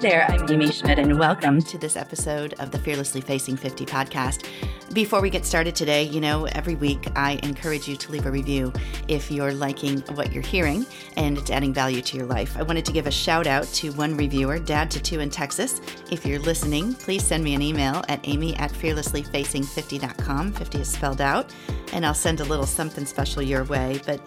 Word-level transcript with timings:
There, 0.00 0.24
I'm 0.30 0.48
Amy 0.48 0.70
Schmidt, 0.70 1.00
and 1.00 1.18
welcome 1.18 1.60
to 1.60 1.76
this 1.76 1.96
episode 1.96 2.54
of 2.60 2.70
the 2.70 2.78
Fearlessly 2.78 3.20
Facing 3.20 3.56
50 3.56 3.84
podcast. 3.84 4.46
Before 4.92 5.20
we 5.20 5.28
get 5.28 5.44
started 5.44 5.74
today, 5.74 6.04
you 6.04 6.20
know, 6.20 6.44
every 6.44 6.76
week 6.76 7.08
I 7.16 7.40
encourage 7.42 7.88
you 7.88 7.96
to 7.96 8.12
leave 8.12 8.24
a 8.24 8.30
review 8.30 8.72
if 9.08 9.28
you're 9.28 9.52
liking 9.52 10.02
what 10.14 10.32
you're 10.32 10.44
hearing 10.44 10.86
and 11.16 11.36
it's 11.36 11.50
adding 11.50 11.74
value 11.74 12.00
to 12.00 12.16
your 12.16 12.26
life. 12.26 12.56
I 12.56 12.62
wanted 12.62 12.84
to 12.84 12.92
give 12.92 13.08
a 13.08 13.10
shout 13.10 13.48
out 13.48 13.64
to 13.74 13.90
one 13.94 14.16
reviewer, 14.16 14.60
Dad 14.60 14.88
to 14.92 15.02
Two 15.02 15.18
in 15.18 15.30
Texas. 15.30 15.80
If 16.12 16.24
you're 16.24 16.38
listening, 16.38 16.94
please 16.94 17.24
send 17.24 17.42
me 17.42 17.56
an 17.56 17.62
email 17.62 18.04
at 18.08 18.20
amy 18.22 18.54
at 18.56 18.70
fearlesslyfacing50.com. 18.70 20.52
50 20.52 20.78
is 20.78 20.88
spelled 20.88 21.20
out, 21.20 21.52
and 21.92 22.06
I'll 22.06 22.14
send 22.14 22.38
a 22.38 22.44
little 22.44 22.66
something 22.66 23.04
special 23.04 23.42
your 23.42 23.64
way. 23.64 24.00
But 24.06 24.20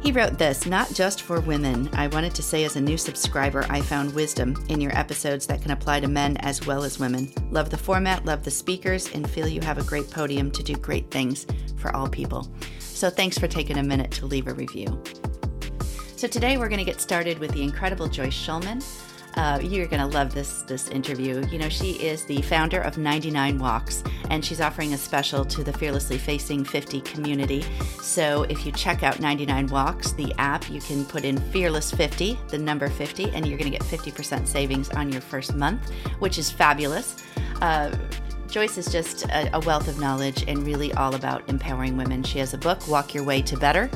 he 0.00 0.12
wrote 0.12 0.38
this 0.38 0.66
not 0.66 0.92
just 0.94 1.22
for 1.22 1.40
women. 1.40 1.88
I 1.94 2.06
wanted 2.06 2.34
to 2.36 2.42
say, 2.42 2.64
as 2.64 2.76
a 2.76 2.80
new 2.80 2.96
subscriber, 2.96 3.66
I 3.68 3.80
found 3.80 4.14
wisdom 4.14 4.56
in 4.68 4.80
your 4.80 4.96
episodes 4.96 5.46
that 5.46 5.62
can 5.62 5.72
apply 5.72 6.00
to 6.00 6.08
men 6.08 6.36
as 6.38 6.66
well 6.66 6.84
as 6.84 6.98
women. 6.98 7.32
Love 7.50 7.70
the 7.70 7.76
format, 7.76 8.24
love 8.24 8.44
the 8.44 8.50
speakers, 8.50 9.10
and 9.12 9.28
feel 9.28 9.48
you 9.48 9.60
have 9.62 9.78
a 9.78 9.84
great 9.84 10.10
podium 10.10 10.50
to 10.52 10.62
do 10.62 10.74
great 10.76 11.10
things 11.10 11.46
for 11.76 11.94
all 11.94 12.08
people. 12.08 12.48
So 12.78 13.10
thanks 13.10 13.38
for 13.38 13.48
taking 13.48 13.78
a 13.78 13.82
minute 13.82 14.10
to 14.12 14.26
leave 14.26 14.46
a 14.46 14.54
review. 14.54 15.02
So 16.16 16.26
today 16.26 16.56
we're 16.56 16.68
going 16.68 16.78
to 16.78 16.84
get 16.84 17.00
started 17.00 17.38
with 17.38 17.52
the 17.52 17.62
incredible 17.62 18.08
Joyce 18.08 18.32
Shulman. 18.32 18.82
Uh, 19.36 19.58
you're 19.62 19.86
going 19.86 20.00
to 20.00 20.06
love 20.06 20.32
this 20.32 20.62
this 20.62 20.88
interview. 20.88 21.46
You 21.48 21.58
know, 21.58 21.68
she 21.68 21.92
is 21.92 22.24
the 22.24 22.40
founder 22.42 22.80
of 22.80 22.96
99 22.96 23.58
Walks, 23.58 24.02
and 24.30 24.44
she's 24.44 24.60
offering 24.60 24.94
a 24.94 24.98
special 24.98 25.44
to 25.44 25.62
the 25.62 25.72
Fearlessly 25.72 26.16
Facing 26.16 26.64
50 26.64 27.02
community. 27.02 27.64
So 28.00 28.44
if 28.44 28.64
you 28.64 28.72
check 28.72 29.02
out 29.02 29.20
99 29.20 29.66
Walks, 29.66 30.12
the 30.12 30.32
app, 30.38 30.70
you 30.70 30.80
can 30.80 31.04
put 31.04 31.24
in 31.24 31.36
Fearless 31.36 31.90
50, 31.90 32.38
the 32.48 32.58
number 32.58 32.88
50, 32.88 33.30
and 33.30 33.46
you're 33.46 33.58
going 33.58 33.70
to 33.70 33.78
get 33.78 33.86
50% 33.86 34.46
savings 34.46 34.88
on 34.90 35.12
your 35.12 35.20
first 35.20 35.54
month, 35.54 35.90
which 36.18 36.38
is 36.38 36.50
fabulous. 36.50 37.16
Uh, 37.60 37.94
Joyce 38.48 38.78
is 38.78 38.90
just 38.90 39.24
a, 39.26 39.54
a 39.54 39.60
wealth 39.60 39.88
of 39.88 39.98
knowledge 40.00 40.44
and 40.48 40.64
really 40.64 40.94
all 40.94 41.14
about 41.14 41.46
empowering 41.50 41.96
women. 41.96 42.22
She 42.22 42.38
has 42.38 42.54
a 42.54 42.58
book, 42.58 42.88
Walk 42.88 43.12
Your 43.12 43.24
Way 43.24 43.42
to 43.42 43.56
Better 43.56 43.90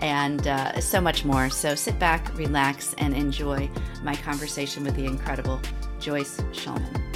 and 0.00 0.46
uh, 0.46 0.80
so 0.80 1.00
much 1.00 1.24
more. 1.24 1.50
So 1.50 1.74
sit 1.74 1.98
back, 1.98 2.36
relax, 2.36 2.94
and 2.98 3.14
enjoy 3.14 3.70
my 4.02 4.14
conversation 4.14 4.84
with 4.84 4.96
the 4.96 5.04
incredible 5.04 5.60
Joyce 6.00 6.40
Shulman. 6.52 7.08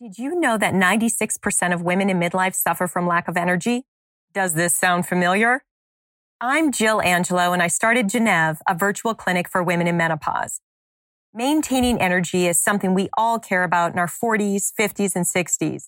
Did 0.00 0.16
you 0.16 0.38
know 0.38 0.56
that 0.56 0.74
96% 0.74 1.74
of 1.74 1.82
women 1.82 2.08
in 2.08 2.18
midlife 2.18 2.54
suffer 2.54 2.86
from 2.86 3.06
lack 3.06 3.28
of 3.28 3.36
energy? 3.36 3.84
Does 4.32 4.54
this 4.54 4.74
sound 4.74 5.06
familiar? 5.06 5.64
I'm 6.40 6.70
Jill 6.70 7.02
Angelo 7.02 7.52
and 7.52 7.60
I 7.60 7.66
started 7.66 8.06
Gennev, 8.06 8.58
a 8.68 8.74
virtual 8.74 9.14
clinic 9.14 9.48
for 9.48 9.60
women 9.60 9.88
in 9.88 9.96
menopause. 9.96 10.60
Maintaining 11.38 12.00
energy 12.00 12.48
is 12.48 12.58
something 12.58 12.94
we 12.94 13.10
all 13.16 13.38
care 13.38 13.62
about 13.62 13.92
in 13.92 14.00
our 14.00 14.08
40s, 14.08 14.72
50s, 14.76 15.14
and 15.14 15.24
60s. 15.24 15.84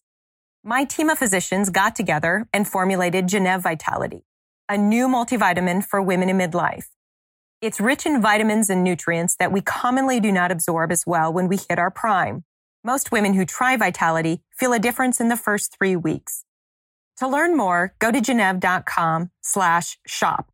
My 0.62 0.84
team 0.84 1.08
of 1.08 1.18
physicians 1.18 1.70
got 1.70 1.96
together 1.96 2.46
and 2.52 2.68
formulated 2.68 3.26
Gennev 3.26 3.62
Vitality, 3.62 4.22
a 4.68 4.78
new 4.78 5.08
multivitamin 5.08 5.84
for 5.84 6.00
women 6.00 6.28
in 6.28 6.38
midlife. 6.38 6.84
It's 7.60 7.80
rich 7.80 8.06
in 8.06 8.22
vitamins 8.22 8.70
and 8.70 8.84
nutrients 8.84 9.34
that 9.40 9.50
we 9.50 9.60
commonly 9.60 10.20
do 10.20 10.30
not 10.30 10.52
absorb 10.52 10.92
as 10.92 11.02
well 11.04 11.32
when 11.32 11.48
we 11.48 11.56
hit 11.56 11.80
our 11.80 11.90
prime. 11.90 12.44
Most 12.84 13.10
women 13.10 13.34
who 13.34 13.44
try 13.44 13.76
Vitality 13.76 14.42
feel 14.56 14.72
a 14.72 14.78
difference 14.78 15.18
in 15.18 15.30
the 15.30 15.36
first 15.36 15.76
three 15.76 15.96
weeks. 15.96 16.44
To 17.16 17.26
learn 17.26 17.56
more, 17.56 17.96
go 17.98 18.12
to 18.12 18.20
gennev.com 18.20 19.32
slash 19.40 19.98
shop 20.06 20.52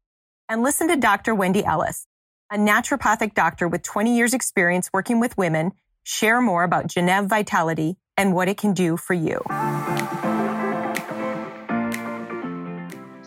and 0.49 0.63
listen 0.63 0.89
to 0.89 0.97
Dr. 0.97 1.35
Wendy 1.35 1.63
Ellis, 1.67 2.07
a 2.51 2.57
naturopathic 2.57 3.35
doctor 3.35 3.67
with 3.67 3.83
20 3.83 4.17
years 4.17 4.33
experience 4.33 4.91
working 4.93 5.19
with 5.19 5.37
women, 5.37 5.73
share 6.05 6.41
more 6.41 6.63
about 6.63 6.87
Gennev 6.87 7.29
Vitality 7.29 7.97
and 8.17 8.35
what 8.35 8.49
it 8.49 8.57
can 8.57 8.73
do 8.73 8.97
for 8.97 9.15
you. 9.15 9.41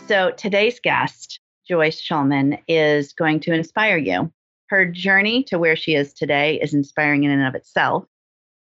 So 0.08 0.32
today's 0.32 0.80
guest, 0.80 1.40
Joyce 1.68 2.02
Shulman, 2.02 2.60
is 2.68 3.14
going 3.14 3.42
to 3.42 3.54
inspire 3.54 3.98
you. 3.98 4.32
Her 4.70 4.86
journey 4.86 5.44
to 5.46 5.60
where 5.60 5.76
she 5.76 5.96
is 5.96 6.14
today 6.14 6.60
is 6.62 6.74
inspiring 6.74 7.24
in 7.24 7.32
and 7.32 7.46
of 7.46 7.56
itself. 7.56 8.06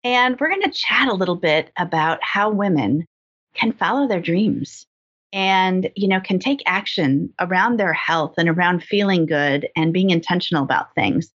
And 0.03 0.39
we're 0.39 0.49
going 0.49 0.63
to 0.63 0.71
chat 0.71 1.09
a 1.09 1.13
little 1.13 1.35
bit 1.35 1.71
about 1.77 2.19
how 2.23 2.49
women 2.49 3.05
can 3.53 3.73
follow 3.73 4.07
their 4.07 4.21
dreams 4.21 4.85
and 5.33 5.89
you 5.95 6.07
know 6.07 6.19
can 6.19 6.39
take 6.39 6.61
action 6.65 7.31
around 7.39 7.77
their 7.77 7.93
health 7.93 8.35
and 8.37 8.49
around 8.49 8.83
feeling 8.83 9.25
good 9.25 9.67
and 9.75 9.93
being 9.93 10.09
intentional 10.09 10.63
about 10.63 10.93
things. 10.95 11.31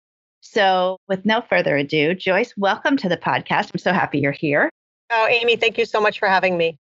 So 0.41 0.97
with 1.07 1.25
no 1.25 1.41
further 1.41 1.75
ado 1.77 2.13
joyce 2.13 2.53
welcome 2.57 2.97
to 2.97 3.09
the 3.09 3.17
podcast. 3.17 3.71
I'm 3.73 3.79
so 3.79 3.93
happy 3.93 4.19
you're 4.19 4.31
here. 4.31 4.69
Oh 5.11 5.27
amy 5.29 5.55
thank 5.55 5.77
you 5.77 5.85
so 5.85 5.99
much 5.99 6.19
for 6.19 6.27
having 6.27 6.57
me. 6.57 6.77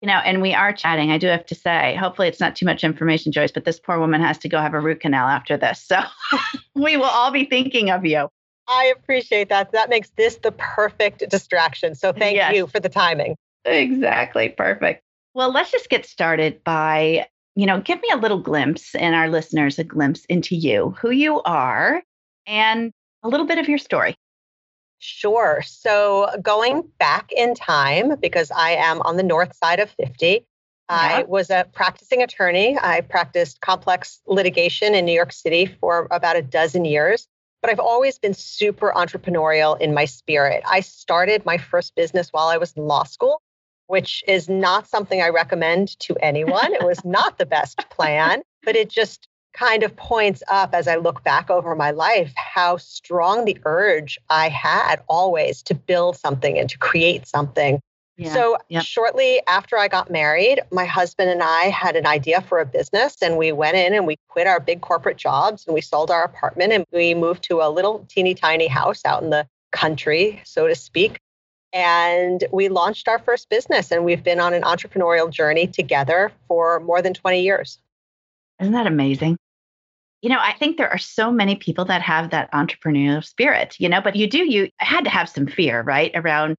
You 0.00 0.08
know 0.08 0.18
and 0.24 0.40
we 0.40 0.54
are 0.54 0.72
chatting 0.72 1.10
i 1.10 1.18
do 1.18 1.26
have 1.26 1.46
to 1.46 1.54
say. 1.54 1.94
Hopefully 1.96 2.28
it's 2.28 2.40
not 2.40 2.56
too 2.56 2.66
much 2.66 2.84
information 2.84 3.32
joyce 3.32 3.52
but 3.52 3.64
this 3.64 3.78
poor 3.78 3.98
woman 3.98 4.22
has 4.22 4.38
to 4.38 4.48
go 4.48 4.60
have 4.60 4.74
a 4.74 4.80
root 4.80 5.00
canal 5.00 5.28
after 5.28 5.56
this. 5.56 5.82
So 5.82 6.00
we 6.74 6.96
will 6.96 7.04
all 7.04 7.30
be 7.30 7.44
thinking 7.44 7.90
of 7.90 8.06
you. 8.06 8.28
I 8.66 8.92
appreciate 8.96 9.48
that. 9.48 9.72
That 9.72 9.90
makes 9.90 10.10
this 10.10 10.36
the 10.36 10.52
perfect 10.52 11.28
distraction. 11.28 11.96
So 11.96 12.12
thank 12.12 12.36
yes. 12.36 12.54
you 12.54 12.68
for 12.68 12.78
the 12.78 12.88
timing. 12.88 13.34
Exactly. 13.64 14.48
Perfect 14.48 15.02
well, 15.34 15.52
let's 15.52 15.70
just 15.70 15.88
get 15.88 16.06
started 16.06 16.62
by, 16.64 17.26
you 17.54 17.66
know, 17.66 17.80
give 17.80 18.00
me 18.00 18.08
a 18.12 18.16
little 18.16 18.40
glimpse 18.40 18.94
and 18.94 19.14
our 19.14 19.28
listeners 19.28 19.78
a 19.78 19.84
glimpse 19.84 20.24
into 20.26 20.56
you, 20.56 20.94
who 21.00 21.10
you 21.10 21.40
are, 21.42 22.02
and 22.46 22.92
a 23.22 23.28
little 23.28 23.46
bit 23.46 23.58
of 23.58 23.68
your 23.68 23.78
story. 23.78 24.16
Sure. 24.98 25.62
So 25.64 26.28
going 26.42 26.82
back 26.98 27.32
in 27.32 27.54
time, 27.54 28.16
because 28.20 28.50
I 28.50 28.72
am 28.72 29.00
on 29.02 29.16
the 29.16 29.22
north 29.22 29.56
side 29.56 29.80
of 29.80 29.90
50, 29.90 30.26
yeah. 30.26 30.40
I 30.88 31.22
was 31.22 31.50
a 31.50 31.66
practicing 31.72 32.22
attorney. 32.22 32.76
I 32.80 33.00
practiced 33.00 33.60
complex 33.60 34.20
litigation 34.26 34.94
in 34.94 35.04
New 35.04 35.12
York 35.12 35.32
City 35.32 35.66
for 35.66 36.06
about 36.10 36.36
a 36.36 36.42
dozen 36.42 36.84
years, 36.84 37.28
but 37.62 37.70
I've 37.70 37.80
always 37.80 38.18
been 38.18 38.34
super 38.34 38.92
entrepreneurial 38.94 39.80
in 39.80 39.94
my 39.94 40.04
spirit. 40.04 40.62
I 40.68 40.80
started 40.80 41.46
my 41.46 41.56
first 41.56 41.94
business 41.94 42.28
while 42.32 42.48
I 42.48 42.56
was 42.56 42.72
in 42.72 42.84
law 42.86 43.04
school 43.04 43.40
which 43.90 44.22
is 44.28 44.48
not 44.48 44.86
something 44.88 45.20
I 45.20 45.30
recommend 45.30 45.98
to 46.00 46.16
anyone. 46.22 46.72
it 46.72 46.84
was 46.84 47.04
not 47.04 47.38
the 47.38 47.44
best 47.44 47.76
plan, 47.90 48.40
but 48.62 48.76
it 48.76 48.88
just 48.88 49.26
kind 49.52 49.82
of 49.82 49.96
points 49.96 50.44
up 50.46 50.74
as 50.74 50.86
I 50.86 50.94
look 50.94 51.24
back 51.24 51.50
over 51.50 51.74
my 51.74 51.90
life 51.90 52.32
how 52.36 52.76
strong 52.76 53.44
the 53.44 53.58
urge 53.64 54.16
I 54.30 54.48
had 54.48 55.02
always 55.08 55.60
to 55.64 55.74
build 55.74 56.16
something 56.16 56.56
and 56.56 56.70
to 56.70 56.78
create 56.78 57.26
something. 57.26 57.80
Yeah, 58.16 58.32
so, 58.32 58.58
shortly 58.80 59.40
after 59.48 59.76
I 59.76 59.88
got 59.88 60.08
married, 60.08 60.60
my 60.70 60.84
husband 60.84 61.28
and 61.30 61.42
I 61.42 61.64
had 61.64 61.96
an 61.96 62.06
idea 62.06 62.42
for 62.42 62.60
a 62.60 62.66
business, 62.66 63.16
and 63.22 63.36
we 63.38 63.50
went 63.50 63.76
in 63.76 63.92
and 63.94 64.06
we 64.06 64.18
quit 64.28 64.46
our 64.46 64.60
big 64.60 64.82
corporate 64.82 65.16
jobs 65.16 65.66
and 65.66 65.74
we 65.74 65.80
sold 65.80 66.12
our 66.12 66.22
apartment 66.22 66.72
and 66.72 66.84
we 66.92 67.14
moved 67.14 67.42
to 67.44 67.60
a 67.60 67.68
little 67.70 68.06
teeny 68.08 68.34
tiny 68.34 68.68
house 68.68 69.00
out 69.04 69.24
in 69.24 69.30
the 69.30 69.48
country, 69.72 70.40
so 70.44 70.68
to 70.68 70.76
speak. 70.76 71.18
And 71.72 72.44
we 72.52 72.68
launched 72.68 73.06
our 73.06 73.18
first 73.18 73.48
business, 73.48 73.92
and 73.92 74.04
we've 74.04 74.24
been 74.24 74.40
on 74.40 74.54
an 74.54 74.62
entrepreneurial 74.62 75.30
journey 75.30 75.66
together 75.66 76.32
for 76.48 76.80
more 76.80 77.00
than 77.00 77.14
20 77.14 77.42
years. 77.42 77.78
Isn't 78.60 78.72
that 78.72 78.86
amazing? 78.86 79.36
You 80.22 80.28
know, 80.30 80.38
I 80.40 80.52
think 80.52 80.76
there 80.76 80.90
are 80.90 80.98
so 80.98 81.30
many 81.30 81.56
people 81.56 81.84
that 81.86 82.02
have 82.02 82.30
that 82.30 82.52
entrepreneurial 82.52 83.24
spirit, 83.24 83.76
you 83.78 83.88
know, 83.88 84.00
but 84.00 84.16
you 84.16 84.26
do, 84.26 84.38
you 84.38 84.68
had 84.78 85.04
to 85.04 85.10
have 85.10 85.28
some 85.28 85.46
fear, 85.46 85.82
right? 85.82 86.10
Around 86.14 86.56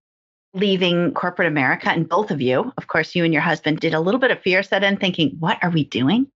leaving 0.53 1.13
corporate 1.13 1.47
America. 1.47 1.89
And 1.89 2.09
both 2.09 2.31
of 2.31 2.41
you, 2.41 2.73
of 2.77 2.87
course, 2.87 3.15
you 3.15 3.23
and 3.23 3.33
your 3.33 3.41
husband 3.41 3.79
did 3.79 3.93
a 3.93 3.99
little 3.99 4.19
bit 4.19 4.31
of 4.31 4.41
fear 4.41 4.63
set 4.63 4.83
in 4.83 4.97
thinking, 4.97 5.35
what 5.39 5.57
are 5.61 5.69
we 5.69 5.83
doing? 5.83 6.27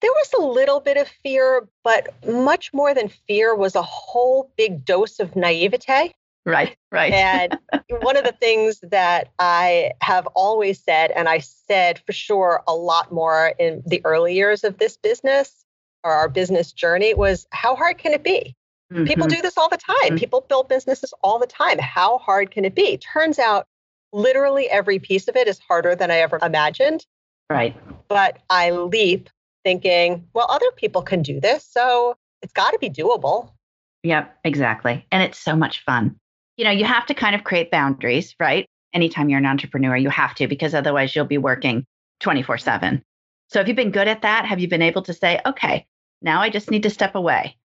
There 0.00 0.10
was 0.10 0.30
a 0.38 0.42
little 0.42 0.80
bit 0.80 0.96
of 0.96 1.08
fear, 1.22 1.68
but 1.82 2.08
much 2.26 2.72
more 2.72 2.94
than 2.94 3.10
fear 3.26 3.54
was 3.54 3.74
a 3.74 3.82
whole 3.82 4.50
big 4.56 4.84
dose 4.84 5.20
of 5.20 5.36
naivete. 5.36 6.14
Right, 6.46 6.76
right. 6.92 7.12
and 7.12 7.58
one 8.02 8.16
of 8.16 8.24
the 8.24 8.32
things 8.32 8.80
that 8.82 9.30
I 9.38 9.92
have 10.02 10.26
always 10.34 10.82
said, 10.82 11.10
and 11.12 11.28
I 11.28 11.38
said 11.38 12.00
for 12.04 12.12
sure 12.12 12.62
a 12.68 12.74
lot 12.74 13.12
more 13.12 13.54
in 13.58 13.82
the 13.86 14.02
early 14.04 14.34
years 14.34 14.62
of 14.62 14.76
this 14.78 14.96
business 14.96 15.64
or 16.02 16.12
our 16.12 16.28
business 16.28 16.72
journey, 16.72 17.14
was 17.14 17.46
how 17.50 17.74
hard 17.74 17.96
can 17.96 18.12
it 18.12 18.22
be? 18.22 18.54
Mm-hmm. 18.92 19.04
People 19.04 19.26
do 19.26 19.40
this 19.40 19.56
all 19.56 19.70
the 19.70 19.78
time. 19.78 19.96
Mm-hmm. 20.02 20.16
People 20.16 20.44
build 20.46 20.68
businesses 20.68 21.14
all 21.22 21.38
the 21.38 21.46
time. 21.46 21.78
How 21.78 22.18
hard 22.18 22.50
can 22.50 22.66
it 22.66 22.74
be? 22.74 22.98
Turns 22.98 23.38
out 23.38 23.66
literally 24.12 24.68
every 24.68 24.98
piece 24.98 25.28
of 25.28 25.36
it 25.36 25.48
is 25.48 25.58
harder 25.58 25.96
than 25.96 26.10
I 26.10 26.18
ever 26.18 26.38
imagined. 26.42 27.06
Right. 27.48 27.74
But 28.08 28.38
I 28.50 28.70
leap 28.70 29.30
thinking, 29.64 30.28
well, 30.34 30.46
other 30.50 30.70
people 30.76 31.00
can 31.00 31.22
do 31.22 31.40
this. 31.40 31.66
So 31.68 32.16
it's 32.42 32.52
got 32.52 32.72
to 32.72 32.78
be 32.78 32.90
doable. 32.90 33.50
Yep, 34.02 34.36
exactly. 34.44 35.06
And 35.10 35.22
it's 35.22 35.38
so 35.38 35.56
much 35.56 35.82
fun 35.84 36.16
you 36.56 36.64
know, 36.64 36.70
you 36.70 36.84
have 36.84 37.06
to 37.06 37.14
kind 37.14 37.34
of 37.34 37.44
create 37.44 37.70
boundaries, 37.70 38.34
right? 38.38 38.66
Anytime 38.92 39.28
you're 39.28 39.38
an 39.38 39.46
entrepreneur, 39.46 39.96
you 39.96 40.08
have 40.10 40.34
to, 40.36 40.46
because 40.46 40.74
otherwise 40.74 41.14
you'll 41.14 41.24
be 41.24 41.38
working 41.38 41.84
24 42.20 42.58
7. 42.58 43.02
So 43.48 43.60
have 43.60 43.68
you 43.68 43.74
been 43.74 43.90
good 43.90 44.08
at 44.08 44.22
that? 44.22 44.46
Have 44.46 44.60
you 44.60 44.68
been 44.68 44.82
able 44.82 45.02
to 45.02 45.12
say, 45.12 45.40
okay, 45.44 45.86
now 46.22 46.40
I 46.40 46.50
just 46.50 46.70
need 46.70 46.84
to 46.84 46.90
step 46.90 47.14
away? 47.14 47.56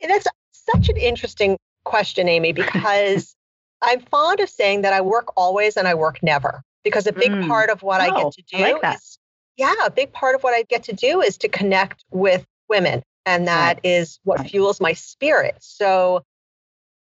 That's 0.00 0.26
such 0.52 0.88
an 0.88 0.96
interesting 0.96 1.56
question, 1.84 2.28
Amy, 2.28 2.52
because 2.52 3.34
I'm 3.80 4.00
fond 4.00 4.40
of 4.40 4.48
saying 4.48 4.82
that 4.82 4.92
I 4.92 5.00
work 5.00 5.36
always 5.36 5.76
and 5.76 5.88
I 5.88 5.94
work 5.94 6.22
never 6.22 6.62
because 6.84 7.06
a 7.06 7.12
big 7.12 7.30
mm. 7.30 7.48
part 7.48 7.70
of 7.70 7.82
what 7.82 8.00
oh, 8.00 8.04
I 8.04 8.06
get 8.08 8.26
oh, 8.26 8.30
to 8.30 8.42
do 8.50 8.58
like 8.58 8.94
is, 8.96 9.18
yeah, 9.56 9.74
a 9.84 9.90
big 9.90 10.12
part 10.12 10.34
of 10.34 10.42
what 10.42 10.54
I 10.54 10.62
get 10.64 10.84
to 10.84 10.92
do 10.92 11.20
is 11.20 11.36
to 11.38 11.48
connect 11.48 12.04
with 12.10 12.44
women. 12.68 13.02
And 13.24 13.46
that 13.46 13.76
right. 13.76 13.80
is 13.84 14.18
what 14.24 14.40
right. 14.40 14.50
fuels 14.50 14.80
my 14.80 14.94
spirit. 14.94 15.56
So, 15.60 16.22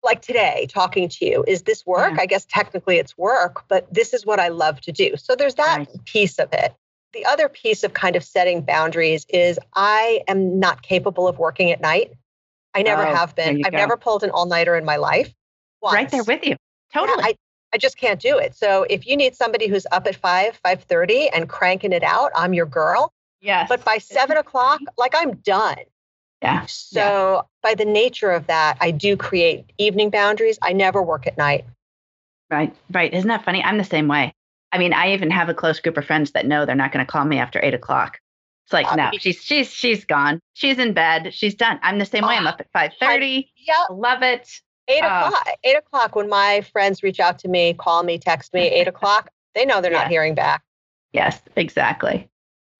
like 0.05 0.21
today, 0.21 0.67
talking 0.69 1.09
to 1.09 1.25
you, 1.25 1.43
is 1.47 1.63
this 1.63 1.85
work? 1.85 2.13
Yeah. 2.15 2.21
I 2.21 2.25
guess 2.25 2.45
technically 2.45 2.97
it's 2.97 3.17
work, 3.17 3.63
but 3.67 3.93
this 3.93 4.13
is 4.13 4.25
what 4.25 4.39
I 4.39 4.47
love 4.47 4.79
to 4.81 4.91
do. 4.91 5.17
So, 5.17 5.35
there's 5.35 5.55
that 5.55 5.79
right. 5.79 6.05
piece 6.05 6.39
of 6.39 6.47
it. 6.53 6.73
The 7.13 7.25
other 7.25 7.49
piece 7.49 7.83
of 7.83 7.93
kind 7.93 8.15
of 8.15 8.23
setting 8.23 8.61
boundaries 8.61 9.25
is 9.29 9.59
I 9.73 10.21
am 10.27 10.59
not 10.59 10.81
capable 10.81 11.27
of 11.27 11.39
working 11.39 11.71
at 11.71 11.81
night. 11.81 12.13
I 12.73 12.81
never 12.81 13.05
oh, 13.05 13.15
have 13.15 13.35
been. 13.35 13.65
I've 13.65 13.71
go. 13.71 13.77
never 13.77 13.97
pulled 13.97 14.23
an 14.23 14.31
all 14.31 14.45
nighter 14.45 14.75
in 14.75 14.85
my 14.85 14.97
life. 14.97 15.33
Once. 15.81 15.93
Right 15.93 16.09
there 16.09 16.23
with 16.23 16.45
you. 16.45 16.57
Totally. 16.93 17.17
Yeah, 17.19 17.27
I, 17.27 17.35
I 17.73 17.77
just 17.77 17.97
can't 17.97 18.19
do 18.19 18.37
it. 18.37 18.55
So 18.55 18.85
if 18.89 19.07
you 19.07 19.15
need 19.15 19.35
somebody 19.35 19.67
who's 19.67 19.87
up 19.91 20.07
at 20.07 20.15
five, 20.15 20.59
five 20.63 20.83
thirty, 20.83 21.29
and 21.29 21.47
cranking 21.47 21.93
it 21.93 22.03
out, 22.03 22.31
I'm 22.35 22.53
your 22.53 22.65
girl. 22.65 23.13
Yes. 23.41 23.69
But 23.69 23.85
by 23.85 23.97
seven 23.97 24.37
o'clock, 24.37 24.81
like 24.97 25.13
I'm 25.15 25.35
done. 25.37 25.77
Yeah. 26.41 26.65
So 26.67 26.99
yeah. 26.99 27.41
by 27.63 27.75
the 27.75 27.85
nature 27.85 28.31
of 28.31 28.47
that, 28.47 28.77
I 28.79 28.91
do 28.91 29.17
create 29.17 29.71
evening 29.77 30.09
boundaries. 30.09 30.59
I 30.61 30.73
never 30.73 31.01
work 31.01 31.27
at 31.27 31.37
night. 31.37 31.65
Right. 32.49 32.75
Right. 32.91 33.13
Isn't 33.13 33.27
that 33.29 33.43
funny? 33.43 33.63
I'm 33.63 33.77
the 33.77 33.83
same 33.83 34.07
way. 34.07 34.33
I 34.71 34.77
mean, 34.77 34.93
I 34.93 35.13
even 35.13 35.31
have 35.31 35.49
a 35.49 35.53
close 35.53 35.79
group 35.79 35.97
of 35.97 36.05
friends 36.05 36.31
that 36.31 36.45
know 36.45 36.65
they're 36.65 36.75
not 36.75 36.91
going 36.91 37.05
to 37.05 37.11
call 37.11 37.25
me 37.25 37.39
after 37.39 37.59
eight 37.63 37.73
o'clock. 37.73 38.19
It's 38.65 38.73
like, 38.73 38.91
uh, 38.91 38.95
no, 38.95 39.11
she's 39.17 39.41
she's 39.41 39.71
she's 39.71 40.05
gone. 40.05 40.39
She's 40.53 40.79
in 40.79 40.93
bed. 40.93 41.33
She's 41.33 41.55
done. 41.55 41.79
I'm 41.83 41.99
the 41.99 42.05
same 42.05 42.23
uh, 42.23 42.29
way. 42.29 42.35
I'm 42.35 42.47
up 42.47 42.59
at 42.59 42.67
five 42.73 42.91
thirty. 42.99 43.51
Yeah. 43.55 43.83
Love 43.91 44.23
it. 44.23 44.49
Eight 44.87 45.03
uh, 45.03 45.25
o'clock. 45.27 45.47
Eight 45.63 45.77
o'clock. 45.77 46.15
When 46.15 46.29
my 46.29 46.61
friends 46.73 47.03
reach 47.03 47.19
out 47.19 47.39
to 47.39 47.47
me, 47.47 47.73
call 47.73 48.03
me, 48.03 48.17
text 48.17 48.53
me. 48.53 48.61
Eight 48.61 48.87
o'clock. 48.89 49.29
They 49.53 49.65
know 49.65 49.81
they're 49.81 49.91
not 49.91 50.09
hearing 50.09 50.35
back. 50.35 50.63
Yes, 51.13 51.39
exactly. 51.55 52.29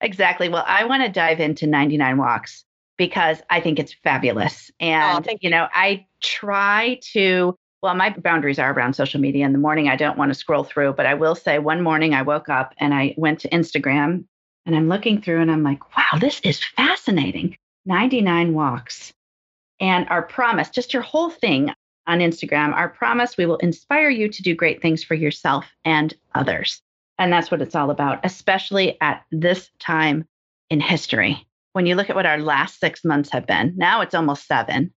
Exactly. 0.02 0.50
Well, 0.50 0.66
I 0.68 0.84
want 0.84 1.04
to 1.04 1.10
dive 1.10 1.40
into 1.40 1.68
99 1.68 2.18
walks 2.18 2.66
because 2.98 3.42
I 3.50 3.60
think 3.60 3.80
it's 3.80 3.94
fabulous. 3.94 4.72
Oh, 4.82 4.86
and, 4.86 5.28
oh, 5.28 5.38
you 5.42 5.50
know, 5.50 5.68
I 5.74 6.06
try 6.22 7.00
to, 7.14 7.58
well, 7.82 7.96
my 7.96 8.10
boundaries 8.10 8.60
are 8.60 8.72
around 8.72 8.94
social 8.94 9.20
media. 9.20 9.46
In 9.46 9.52
the 9.54 9.60
morning, 9.60 9.90
I 9.90 9.96
don't 9.96 10.18
want 10.18 10.32
to 10.32 10.40
scroll 10.40 10.64
through, 10.64 10.94
but 10.94 11.06
I 11.06 11.14
will 11.14 11.36
say 11.36 11.60
one 11.60 11.82
morning 11.82 12.14
I 12.14 12.22
woke 12.22 12.50
up 12.50 12.74
and 12.78 12.94
I 12.94 13.14
went 13.18 13.40
to 13.42 13.50
Instagram 13.50 14.26
and 14.66 14.76
I'm 14.76 14.90
looking 14.90 15.22
through 15.22 15.42
and 15.42 15.52
I'm 15.52 15.64
like, 15.64 15.96
wow, 15.96 16.20
this 16.20 16.40
is 16.42 16.64
fascinating. 16.64 17.58
99 17.86 18.54
walks. 18.54 19.14
And 19.80 20.08
our 20.10 20.24
promise, 20.24 20.70
just 20.70 20.94
your 20.94 21.04
whole 21.04 21.30
thing 21.30 21.72
on 22.08 22.20
Instagram, 22.20 22.74
our 22.74 22.90
promise, 22.90 23.38
we 23.38 23.46
will 23.46 23.58
inspire 23.58 24.10
you 24.10 24.30
to 24.30 24.42
do 24.42 24.56
great 24.56 24.82
things 24.82 25.04
for 25.04 25.16
yourself 25.16 25.66
and 25.84 26.14
others. 26.34 26.82
And 27.20 27.32
that's 27.32 27.52
what 27.52 27.62
it's 27.62 27.76
all 27.76 27.92
about, 27.92 28.20
especially 28.24 28.98
at 29.02 29.24
this 29.32 29.70
time 29.80 30.28
in 30.70 30.80
history. 30.80 31.46
When 31.76 31.86
you 31.86 31.96
look 31.96 32.10
at 32.10 32.16
what 32.16 32.26
our 32.26 32.38
last 32.38 32.80
six 32.80 33.04
months 33.04 33.30
have 33.32 33.46
been, 33.46 33.74
now 33.76 34.00
it's 34.00 34.16
almost 34.16 34.48
seven, 34.48 34.94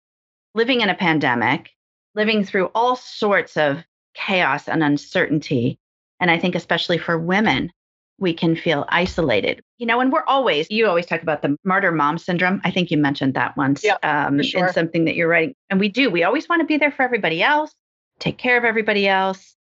living 0.56 0.82
in 0.82 0.90
a 0.90 0.94
pandemic, 0.94 1.70
living 2.16 2.44
through 2.44 2.66
all 2.76 2.98
sorts 2.98 3.56
of 3.56 3.82
chaos 4.14 4.68
and 4.68 4.84
uncertainty. 4.84 5.80
And 6.20 6.30
I 6.30 6.38
think, 6.38 6.54
especially 6.54 6.98
for 6.98 7.18
women, 7.18 7.72
we 8.20 8.34
can 8.34 8.58
feel 8.58 8.84
isolated. 8.90 9.62
You 9.78 9.86
know, 9.86 10.02
and 10.02 10.12
we're 10.12 10.26
always, 10.26 10.68
you 10.70 10.86
always 10.88 11.06
talk 11.06 11.22
about 11.22 11.42
the 11.42 11.56
martyr 11.64 11.94
mom 11.94 12.18
syndrome. 12.18 12.60
I 12.66 12.72
think 12.72 12.92
you 12.92 12.98
mentioned 12.98 13.36
that 13.36 13.56
once 13.56 13.86
um, 14.04 14.44
sure. 14.44 14.68
in 14.68 14.74
something 14.74 15.06
that 15.06 15.16
you're 15.16 15.30
writing. 15.30 15.56
And 15.70 15.80
we 15.80 15.88
do, 15.88 16.10
we 16.10 16.24
always 16.26 16.50
want 16.50 16.60
to 16.60 16.66
be 16.66 16.76
there 16.76 16.92
for 16.92 17.04
everybody 17.04 17.42
else, 17.42 17.74
take 18.20 18.38
care 18.38 18.58
of 18.58 18.66
everybody 18.66 19.08
else. 19.08 19.56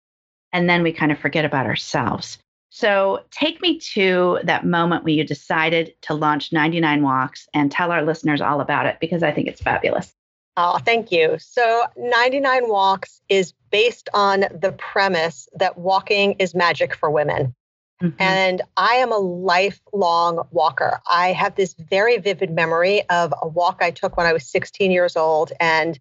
And 0.51 0.67
then 0.67 0.83
we 0.83 0.95
kind 0.95 1.13
of 1.13 1.19
forget 1.19 1.45
about 1.45 1.67
ourselves. 1.67 2.39
So 2.75 3.21
take 3.31 3.61
me 3.61 3.79
to 3.93 4.39
that 4.45 4.65
moment 4.65 5.05
when 5.05 5.15
you 5.15 5.25
decided 5.25 5.95
to 6.03 6.15
launch 6.15 6.55
99 6.55 7.03
Walks 7.03 7.47
and 7.53 7.71
tell 7.71 7.93
our 7.93 8.03
listeners 8.03 8.41
all 8.41 8.63
about 8.63 8.87
it 8.87 8.97
because 8.99 9.23
I 9.23 9.31
think 9.31 9.47
it's 9.47 9.61
fabulous. 9.61 10.15
Oh, 10.57 10.79
thank 10.79 11.13
you. 11.13 11.37
So 11.39 11.85
99 11.99 12.71
Walks 12.71 13.21
is 13.29 13.53
based 13.71 14.09
on 14.15 14.47
the 14.59 14.75
premise 14.79 15.51
that 15.53 15.77
walking 15.77 16.33
is 16.39 16.55
magic 16.55 16.97
for 16.97 17.11
women. 17.11 17.55
Mm-hmm. 18.03 18.17
And 18.19 18.63
I 18.79 18.95
am 18.95 19.13
a 19.13 19.19
lifelong 19.19 20.49
walker. 20.51 20.99
I 21.07 21.33
have 21.33 21.57
this 21.57 21.75
very 21.75 22.17
vivid 22.17 22.51
memory 22.51 23.07
of 23.11 23.35
a 23.43 23.49
walk 23.49 23.83
I 23.83 23.91
took 23.91 24.17
when 24.17 24.27
I 24.27 24.33
was 24.33 24.49
16 24.49 24.91
years 24.91 25.15
old. 25.15 25.53
And 25.61 26.01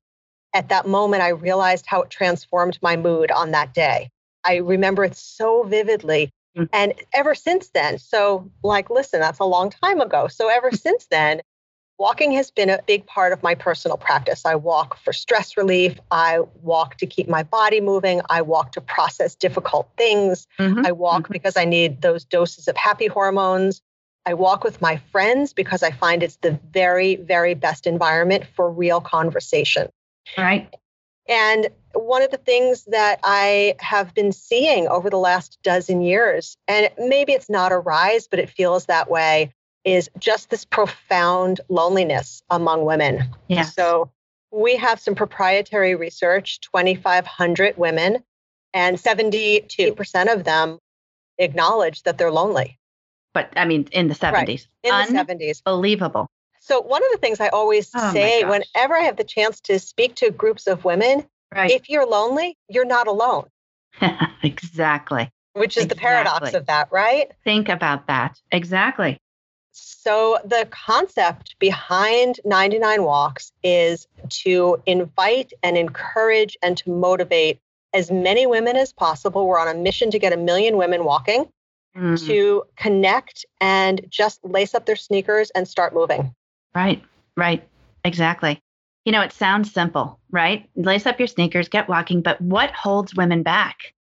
at 0.54 0.70
that 0.70 0.88
moment, 0.88 1.22
I 1.22 1.30
realized 1.30 1.86
how 1.86 2.04
it 2.04 2.10
transformed 2.10 2.80
my 2.82 2.96
mood 2.96 3.30
on 3.30 3.52
that 3.52 3.74
day. 3.74 4.10
I 4.46 4.56
remember 4.56 5.04
it 5.04 5.18
so 5.18 5.64
vividly. 5.64 6.32
Mm-hmm. 6.58 6.66
And 6.74 6.94
ever 7.14 7.34
since 7.36 7.70
then, 7.70 7.98
so 7.98 8.50
like, 8.64 8.90
listen, 8.90 9.20
that's 9.20 9.40
a 9.40 9.46
long 9.46 9.70
time 9.70 10.02
ago. 10.02 10.28
So 10.28 10.50
ever 10.50 10.72
since 10.72 11.08
then, 11.10 11.42
walking 11.98 12.32
has 12.32 12.52
been 12.52 12.70
a 12.70 12.80
big 12.88 13.06
part 13.06 13.32
of 13.32 13.44
my 13.44 13.56
personal 13.56 13.96
practice. 13.96 14.46
I 14.46 14.56
walk 14.56 14.98
for 14.98 15.14
stress 15.14 15.56
relief. 15.56 16.00
I 16.10 16.40
walk 16.62 16.98
to 16.98 17.06
keep 17.06 17.30
my 17.30 17.44
body 17.44 17.80
moving. 17.80 18.22
I 18.30 18.42
walk 18.42 18.72
to 18.74 18.82
process 18.82 19.36
difficult 19.36 19.88
things. 19.98 20.48
Mm-hmm. 20.60 20.86
I 20.86 20.92
walk 20.92 21.24
mm-hmm. 21.24 21.34
because 21.34 21.56
I 21.56 21.66
need 21.66 22.02
those 22.02 22.26
doses 22.26 22.68
of 22.68 22.76
happy 22.76 23.08
hormones. 23.08 23.82
I 24.26 24.34
walk 24.34 24.64
with 24.64 24.82
my 24.82 25.00
friends 25.12 25.54
because 25.54 25.84
I 25.84 25.92
find 25.92 26.22
it's 26.22 26.38
the 26.38 26.60
very, 26.72 27.16
very 27.16 27.54
best 27.54 27.88
environment 27.88 28.46
for 28.56 28.70
real 28.70 29.00
conversation. 29.02 29.90
Right. 30.38 30.74
And 31.28 31.70
one 31.94 32.22
of 32.22 32.32
the 32.32 32.38
things 32.38 32.86
that 32.86 33.20
I 33.24 33.76
have 33.80 34.14
been 34.14 34.32
seeing 34.32 34.88
over 34.88 35.10
the 35.10 35.18
last 35.18 35.60
dozen 35.64 36.02
years, 36.02 36.58
and 36.68 36.90
maybe 36.98 37.34
it's 37.34 37.50
not 37.50 37.72
a 37.72 37.78
rise, 37.78 38.28
but 38.28 38.40
it 38.40 38.50
feels 38.50 38.86
that 38.86 39.10
way, 39.10 39.54
is 39.84 40.10
just 40.18 40.50
this 40.50 40.66
profound 40.66 41.62
loneliness 41.70 42.42
among 42.50 42.86
women. 42.86 43.24
Yeah. 43.48 43.64
So 43.64 44.12
we 44.52 44.76
have 44.78 45.00
some 45.00 45.16
proprietary 45.16 45.96
research, 45.96 46.60
2,500 46.62 47.78
women, 47.78 48.24
and 48.74 48.98
72% 48.98 50.34
of 50.34 50.44
them 50.44 50.80
acknowledge 51.38 52.04
that 52.04 52.18
they're 52.18 52.32
lonely. 52.32 52.78
But 53.34 53.52
I 53.56 53.66
mean, 53.66 53.88
in 53.92 54.08
the 54.08 54.16
70s. 54.16 54.34
Right. 54.34 54.68
In 54.84 55.14
the 55.16 55.24
70s. 55.24 55.62
Unbelievable. 55.66 56.30
So, 56.64 56.80
one 56.80 57.04
of 57.04 57.12
the 57.12 57.18
things 57.18 57.40
I 57.40 57.48
always 57.48 57.90
oh 57.96 58.14
say 58.14 58.44
whenever 58.44 58.96
I 58.96 59.02
have 59.02 59.18
the 59.18 59.24
chance 59.24 59.60
to 59.62 59.80
speak 59.80 60.14
to 60.18 60.30
groups 60.30 60.68
of 60.68 60.86
women, 60.86 61.26
right. 61.54 61.72
if 61.72 61.90
you're 61.90 62.06
lonely, 62.06 62.56
you're 62.70 62.86
not 62.86 63.08
alone. 63.08 63.48
exactly. 64.44 65.32
Which 65.54 65.76
is 65.76 65.86
exactly. 65.86 65.96
the 65.96 66.00
paradox 66.00 66.54
of 66.54 66.68
that, 66.68 66.90
right? 66.92 67.32
Think 67.44 67.68
about 67.68 68.06
that. 68.08 68.40
Exactly. 68.52 69.18
So, 69.72 70.38
the 70.46 70.68
concept 70.70 71.56
behind 71.58 72.40
99 72.46 73.04
Walks 73.04 73.52
is 73.64 74.08
to 74.30 74.84
invite 74.86 75.54
and 75.64 75.76
encourage 75.76 76.58
and 76.62 76.78
to 76.78 76.92
motivate 76.92 77.60
as 77.92 78.12
many 78.12 78.46
women 78.46 78.76
as 78.76 78.94
possible. 78.94 79.48
We're 79.48 79.60
on 79.60 79.68
a 79.68 79.80
mission 79.80 80.12
to 80.12 80.20
get 80.20 80.32
a 80.32 80.38
million 80.38 80.78
women 80.78 81.06
walking, 81.06 81.46
mm-hmm. 81.98 82.24
to 82.28 82.64
connect 82.78 83.48
and 83.60 84.06
just 84.10 84.40
lace 84.44 84.76
up 84.76 84.86
their 84.86 84.96
sneakers 84.96 85.50
and 85.50 85.68
start 85.68 85.96
moving. 85.96 86.36
Right, 86.74 87.04
right, 87.36 87.68
exactly. 88.04 88.62
You 89.06 89.12
know, 89.12 89.22
it 89.22 89.34
sounds 89.34 89.74
simple, 89.74 90.20
right? 90.30 90.70
Lace 90.76 91.06
up 91.06 91.20
your 91.20 91.28
sneakers, 91.28 91.70
get 91.70 91.90
walking, 91.90 92.22
but 92.22 92.40
what 92.40 92.72
holds 92.72 93.16
women 93.16 93.44
back? 93.44 93.94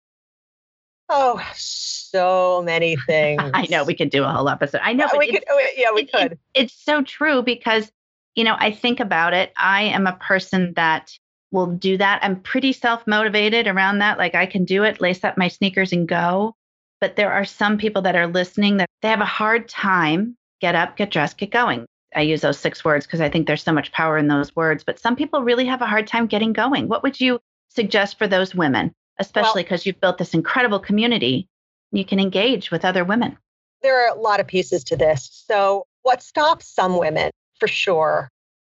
Oh, 1.07 1.41
so 1.55 2.61
many 2.63 2.95
things. 3.07 3.41
I 3.53 3.65
know 3.69 3.83
we 3.83 3.95
could 3.95 4.09
do 4.09 4.23
a 4.23 4.29
whole 4.29 4.49
episode. 4.49 4.81
I 4.83 4.93
know, 4.93 5.05
uh, 5.05 5.09
but 5.11 5.19
we 5.19 5.31
could. 5.31 5.43
Oh, 5.49 5.67
yeah, 5.75 5.91
we 5.93 6.01
it, 6.01 6.11
could. 6.11 6.31
It, 6.33 6.39
it's 6.53 6.73
so 6.73 7.01
true 7.01 7.41
because, 7.41 7.91
you 8.35 8.43
know, 8.43 8.55
I 8.59 8.71
think 8.71 8.99
about 8.99 9.33
it. 9.33 9.51
I 9.57 9.83
am 9.83 10.05
a 10.05 10.13
person 10.13 10.73
that 10.75 11.11
will 11.51 11.67
do 11.67 11.97
that. 11.97 12.19
I'm 12.21 12.41
pretty 12.41 12.73
self 12.73 13.05
motivated 13.07 13.67
around 13.67 13.99
that. 13.99 14.17
Like 14.17 14.35
I 14.35 14.45
can 14.45 14.65
do 14.65 14.83
it, 14.83 15.01
lace 15.01 15.23
up 15.23 15.37
my 15.37 15.47
sneakers 15.47 15.91
and 15.91 16.07
go. 16.07 16.55
But 17.01 17.15
there 17.15 17.31
are 17.31 17.45
some 17.45 17.77
people 17.77 18.01
that 18.03 18.15
are 18.15 18.27
listening 18.27 18.77
that 18.77 18.89
they 19.01 19.07
have 19.07 19.21
a 19.21 19.25
hard 19.25 19.69
time 19.69 20.35
get 20.59 20.75
up, 20.75 20.97
get 20.97 21.11
dressed, 21.11 21.37
get 21.37 21.51
going. 21.51 21.85
I 22.15 22.21
use 22.21 22.41
those 22.41 22.59
six 22.59 22.83
words 22.83 23.05
because 23.05 23.21
I 23.21 23.29
think 23.29 23.47
there's 23.47 23.63
so 23.63 23.71
much 23.71 23.91
power 23.91 24.17
in 24.17 24.27
those 24.27 24.55
words. 24.55 24.83
But 24.83 24.99
some 24.99 25.15
people 25.15 25.43
really 25.43 25.65
have 25.65 25.81
a 25.81 25.85
hard 25.85 26.07
time 26.07 26.27
getting 26.27 26.53
going. 26.53 26.87
What 26.87 27.03
would 27.03 27.19
you 27.19 27.39
suggest 27.69 28.17
for 28.17 28.27
those 28.27 28.55
women, 28.55 28.93
especially 29.19 29.63
because 29.63 29.81
well, 29.81 29.89
you've 29.89 30.01
built 30.01 30.17
this 30.17 30.33
incredible 30.33 30.79
community? 30.79 31.47
You 31.91 32.05
can 32.05 32.19
engage 32.19 32.71
with 32.71 32.85
other 32.85 33.03
women. 33.03 33.37
There 33.81 34.05
are 34.05 34.15
a 34.15 34.19
lot 34.19 34.39
of 34.39 34.47
pieces 34.47 34.83
to 34.85 34.97
this. 34.97 35.29
So, 35.47 35.85
what 36.03 36.21
stops 36.21 36.67
some 36.67 36.97
women 36.97 37.31
for 37.59 37.67
sure, 37.67 38.29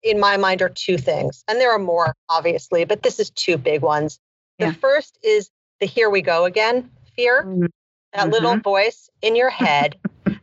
in 0.03 0.19
my 0.19 0.37
mind, 0.37 0.61
are 0.61 0.69
two 0.69 0.97
things. 0.97 1.43
And 1.47 1.59
there 1.59 1.71
are 1.71 1.79
more, 1.79 2.13
obviously, 2.29 2.85
but 2.85 3.03
this 3.03 3.19
is 3.19 3.29
two 3.31 3.57
big 3.57 3.81
ones. 3.81 4.19
The 4.59 4.65
yeah. 4.65 4.73
first 4.73 5.17
is 5.23 5.49
the 5.79 5.85
here 5.85 6.09
we 6.09 6.21
go 6.21 6.45
again 6.45 6.89
fear, 7.15 7.43
mm-hmm. 7.43 7.65
that 8.13 8.29
little 8.29 8.53
mm-hmm. 8.53 8.61
voice 8.61 9.09
in 9.21 9.35
your 9.35 9.49
head 9.49 9.97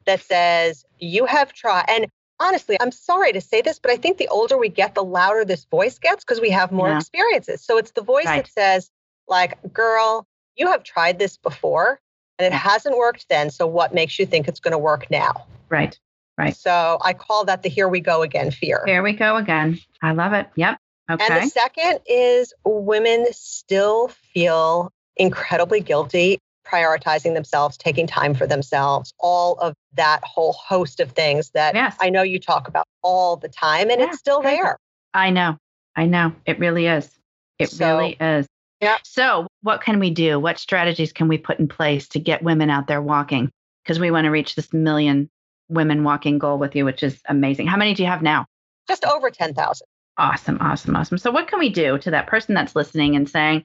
that 0.07 0.21
says, 0.21 0.85
You 0.99 1.27
have 1.27 1.53
tried. 1.53 1.85
And 1.89 2.07
honestly, 2.41 2.77
I'm 2.81 2.91
sorry 2.91 3.33
to 3.33 3.41
say 3.41 3.63
this, 3.63 3.79
but 3.79 3.91
I 3.91 3.97
think 3.97 4.19
the 4.19 4.29
older 4.29 4.59
we 4.59 4.69
get, 4.69 4.95
the 4.95 5.05
louder 5.05 5.45
this 5.45 5.65
voice 5.67 5.99
gets 5.99 6.25
because 6.25 6.41
we 6.41 6.51
have 6.51 6.73
more 6.73 6.89
yeah. 6.89 6.97
experiences. 6.97 7.63
So 7.63 7.79
it's 7.79 7.93
the 7.93 8.03
voice 8.03 8.27
right. 8.27 8.45
that 8.45 8.53
says, 8.53 8.91
like, 9.29 9.59
girl, 9.73 10.27
you 10.57 10.67
have 10.69 10.83
tried 10.83 11.19
this 11.19 11.37
before 11.37 12.01
and 12.39 12.47
it 12.47 12.57
hasn't 12.57 12.97
worked 12.97 13.29
then. 13.29 13.51
So 13.51 13.67
what 13.67 13.95
makes 13.95 14.19
you 14.19 14.27
think 14.27 14.49
it's 14.49 14.61
going 14.61 14.73
to 14.73 14.79
work 14.79 15.11
now? 15.11 15.47
Right. 15.69 15.99
Right. 16.37 16.57
So 16.57 16.99
I 17.03 17.13
call 17.13 17.45
that 17.45 17.63
the 17.63 17.69
here 17.69 17.89
we 17.89 18.01
go 18.01 18.23
again 18.23 18.51
fear. 18.51 18.83
Here 18.87 19.03
we 19.03 19.13
go 19.13 19.37
again. 19.37 19.79
I 20.03 20.13
love 20.13 20.33
it. 20.33 20.49
Yep. 20.57 20.79
Okay. 21.11 21.27
And 21.29 21.45
the 21.45 21.51
second 21.51 22.01
is 22.07 22.55
women 22.65 23.27
still 23.33 24.09
feel 24.09 24.91
incredibly 25.17 25.81
guilty 25.81 26.41
prioritizing 26.71 27.35
themselves, 27.35 27.77
taking 27.77 28.07
time 28.07 28.35
for 28.35 28.47
themselves, 28.47 29.13
all 29.19 29.55
of 29.55 29.75
that 29.95 30.21
whole 30.23 30.53
host 30.53 31.01
of 31.01 31.13
things 31.13 31.51
that 31.51 31.75
yes. 31.75 31.97
I 32.01 32.11
know 32.11 32.23
you 32.23 32.39
talk 32.39 32.69
about 32.69 32.87
all 33.03 33.37
the 33.37 33.49
time 33.49 33.91
and 33.91 34.01
yeah, 34.01 34.09
it's 34.09 34.19
still 34.19 34.41
there. 34.41 34.77
I 35.15 35.31
know. 35.31 35.57
I 35.97 36.07
know. 36.07 36.33
It 36.47 36.59
really 36.59 36.87
is. 36.87 37.11
It 37.59 37.71
so, 37.71 37.99
really 37.99 38.17
is. 38.21 38.47
Yeah. 38.81 38.97
So, 39.05 39.47
what 39.63 39.83
can 39.83 39.99
we 39.99 40.11
do? 40.11 40.39
What 40.39 40.59
strategies 40.59 41.13
can 41.13 41.29
we 41.29 41.37
put 41.37 41.59
in 41.59 41.69
place 41.69 42.09
to 42.09 42.21
get 42.21 42.43
women 42.43 42.71
out 42.71 42.87
there 42.87 43.03
walking? 43.03 43.51
Because 43.85 43.99
we 43.99 44.11
want 44.11 44.25
to 44.25 44.31
reach 44.31 44.55
this 44.55 44.73
million 44.73 45.29
women 45.69 46.05
walking 46.05 46.39
goal 46.39 46.59
with 46.59 46.75
you, 46.75 46.85
which 46.85 47.03
is 47.03 47.21
amazing. 47.29 47.67
How 47.67 47.77
many 47.77 47.95
do 47.95 48.03
you 48.03 48.09
have 48.09 48.23
now? 48.23 48.47
Just 48.89 49.05
over 49.05 49.31
10,000. 49.31 49.87
Awesome, 50.17 50.59
awesome, 50.61 50.97
awesome. 50.97 51.19
So, 51.19 51.31
what 51.31 51.49
can 51.49 51.59
we 51.59 51.69
do 51.69 51.99
to 51.99 52.11
that 52.11 52.27
person 52.27 52.55
that's 52.55 52.75
listening 52.75 53.17
and 53.17 53.29
saying, 53.29 53.65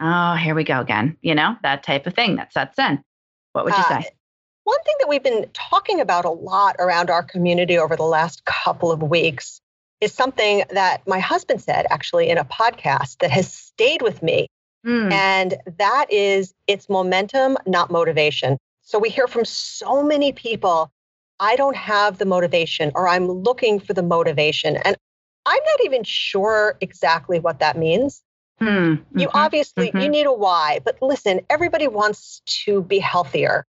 oh, 0.00 0.34
here 0.34 0.54
we 0.54 0.64
go 0.64 0.80
again, 0.80 1.16
you 1.22 1.34
know, 1.34 1.56
that 1.62 1.82
type 1.82 2.06
of 2.06 2.14
thing 2.14 2.36
that 2.36 2.52
sets 2.52 2.78
in? 2.78 3.02
What 3.52 3.64
would 3.64 3.74
you 3.74 3.82
uh, 3.82 4.00
say? 4.02 4.08
One 4.64 4.82
thing 4.84 4.94
that 5.00 5.08
we've 5.08 5.22
been 5.22 5.46
talking 5.52 6.00
about 6.00 6.24
a 6.24 6.30
lot 6.30 6.76
around 6.78 7.10
our 7.10 7.22
community 7.22 7.78
over 7.78 7.96
the 7.96 8.02
last 8.02 8.44
couple 8.44 8.90
of 8.90 9.02
weeks 9.02 9.60
is 10.00 10.12
something 10.12 10.64
that 10.70 11.06
my 11.06 11.18
husband 11.18 11.62
said 11.62 11.86
actually 11.90 12.30
in 12.30 12.38
a 12.38 12.44
podcast 12.44 13.18
that 13.18 13.30
has 13.30 13.52
stayed 13.52 14.02
with 14.02 14.22
me. 14.22 14.48
Mm. 14.86 15.12
And 15.12 15.54
that 15.78 16.06
is 16.10 16.52
it's 16.66 16.88
momentum, 16.88 17.56
not 17.66 17.90
motivation. 17.90 18.58
So 18.82 18.98
we 18.98 19.08
hear 19.08 19.26
from 19.26 19.44
so 19.44 20.02
many 20.02 20.32
people, 20.32 20.90
I 21.40 21.56
don't 21.56 21.76
have 21.76 22.18
the 22.18 22.26
motivation 22.26 22.92
or 22.94 23.08
I'm 23.08 23.28
looking 23.28 23.80
for 23.80 23.94
the 23.94 24.02
motivation. 24.02 24.76
And 24.76 24.96
I'm 25.46 25.62
not 25.64 25.84
even 25.84 26.04
sure 26.04 26.76
exactly 26.80 27.38
what 27.38 27.58
that 27.60 27.78
means. 27.78 28.22
Mm-hmm. 28.60 29.18
You 29.18 29.28
obviously 29.32 29.88
mm-hmm. 29.88 29.98
you 29.98 30.08
need 30.08 30.26
a 30.26 30.32
why, 30.32 30.80
but 30.84 31.00
listen, 31.02 31.40
everybody 31.50 31.88
wants 31.88 32.42
to 32.64 32.82
be 32.82 32.98
healthier. 32.98 33.66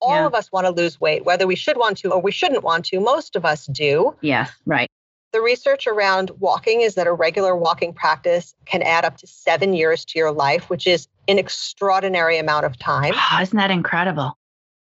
All 0.00 0.16
yeah. 0.16 0.26
of 0.26 0.34
us 0.34 0.50
want 0.50 0.66
to 0.66 0.72
lose 0.72 1.00
weight, 1.00 1.24
whether 1.24 1.46
we 1.46 1.54
should 1.54 1.76
want 1.76 1.98
to 1.98 2.10
or 2.10 2.20
we 2.20 2.32
shouldn't 2.32 2.64
want 2.64 2.86
to. 2.86 2.98
Most 2.98 3.36
of 3.36 3.44
us 3.44 3.66
do. 3.66 4.16
Yes, 4.20 4.50
right. 4.66 4.88
The 5.32 5.40
research 5.40 5.86
around 5.86 6.30
walking 6.40 6.82
is 6.82 6.96
that 6.96 7.06
a 7.06 7.12
regular 7.12 7.56
walking 7.56 7.94
practice 7.94 8.54
can 8.66 8.82
add 8.82 9.04
up 9.04 9.16
to 9.18 9.26
seven 9.26 9.72
years 9.72 10.04
to 10.06 10.18
your 10.18 10.32
life, 10.32 10.68
which 10.68 10.86
is 10.86 11.08
an 11.28 11.38
extraordinary 11.38 12.38
amount 12.38 12.66
of 12.66 12.78
time. 12.78 13.14
Oh, 13.14 13.38
isn't 13.40 13.56
that 13.56 13.70
incredible? 13.70 14.36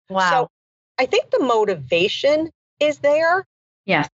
Wow. 0.09 0.31
So 0.31 0.49
I 0.99 1.07
think 1.07 1.31
the 1.31 1.41
motivation 1.41 2.51
is 2.81 2.99
there. 2.99 3.47
Yes. 3.85 4.09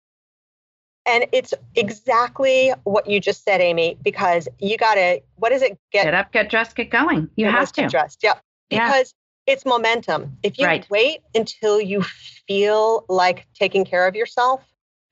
And 1.06 1.26
it's 1.30 1.54
exactly 1.76 2.72
what 2.82 3.08
you 3.08 3.20
just 3.20 3.44
said, 3.44 3.60
Amy, 3.60 3.96
because 4.02 4.48
you 4.58 4.76
got 4.76 4.94
to, 4.94 5.20
what 5.36 5.52
is 5.52 5.62
it? 5.62 5.78
Get, 5.92 6.04
get 6.04 6.14
up, 6.14 6.32
get 6.32 6.50
dressed, 6.50 6.74
get 6.74 6.90
going. 6.90 7.30
You 7.36 7.46
have 7.46 7.70
to. 7.72 7.82
Get 7.82 7.90
dressed. 7.92 8.22
Yep. 8.24 8.42
Because 8.68 9.14
yeah. 9.46 9.52
it's 9.52 9.64
momentum. 9.64 10.36
If 10.42 10.58
you 10.58 10.66
right. 10.66 10.84
wait 10.90 11.20
until 11.34 11.80
you 11.80 12.02
feel 12.02 13.04
like 13.08 13.46
taking 13.54 13.84
care 13.84 14.08
of 14.08 14.16
yourself, 14.16 14.64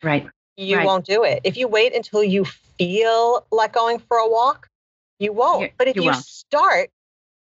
right. 0.03 0.29
you 0.57 0.79
right. 0.79 0.87
won't 0.87 1.07
do 1.07 1.23
it. 1.23 1.41
If 1.45 1.57
you 1.57 1.69
wait 1.69 1.95
until 1.95 2.25
you 2.25 2.45
feel 2.45 3.47
like 3.53 3.73
going 3.73 4.01
for 4.01 4.17
a 4.17 4.29
walk, 4.29 4.69
you 5.21 5.33
won't. 5.33 5.63
you 5.63 5.69
but 5.79 5.87
if 5.87 5.95
you, 5.95 6.03
you 6.03 6.15
start, 6.15 6.91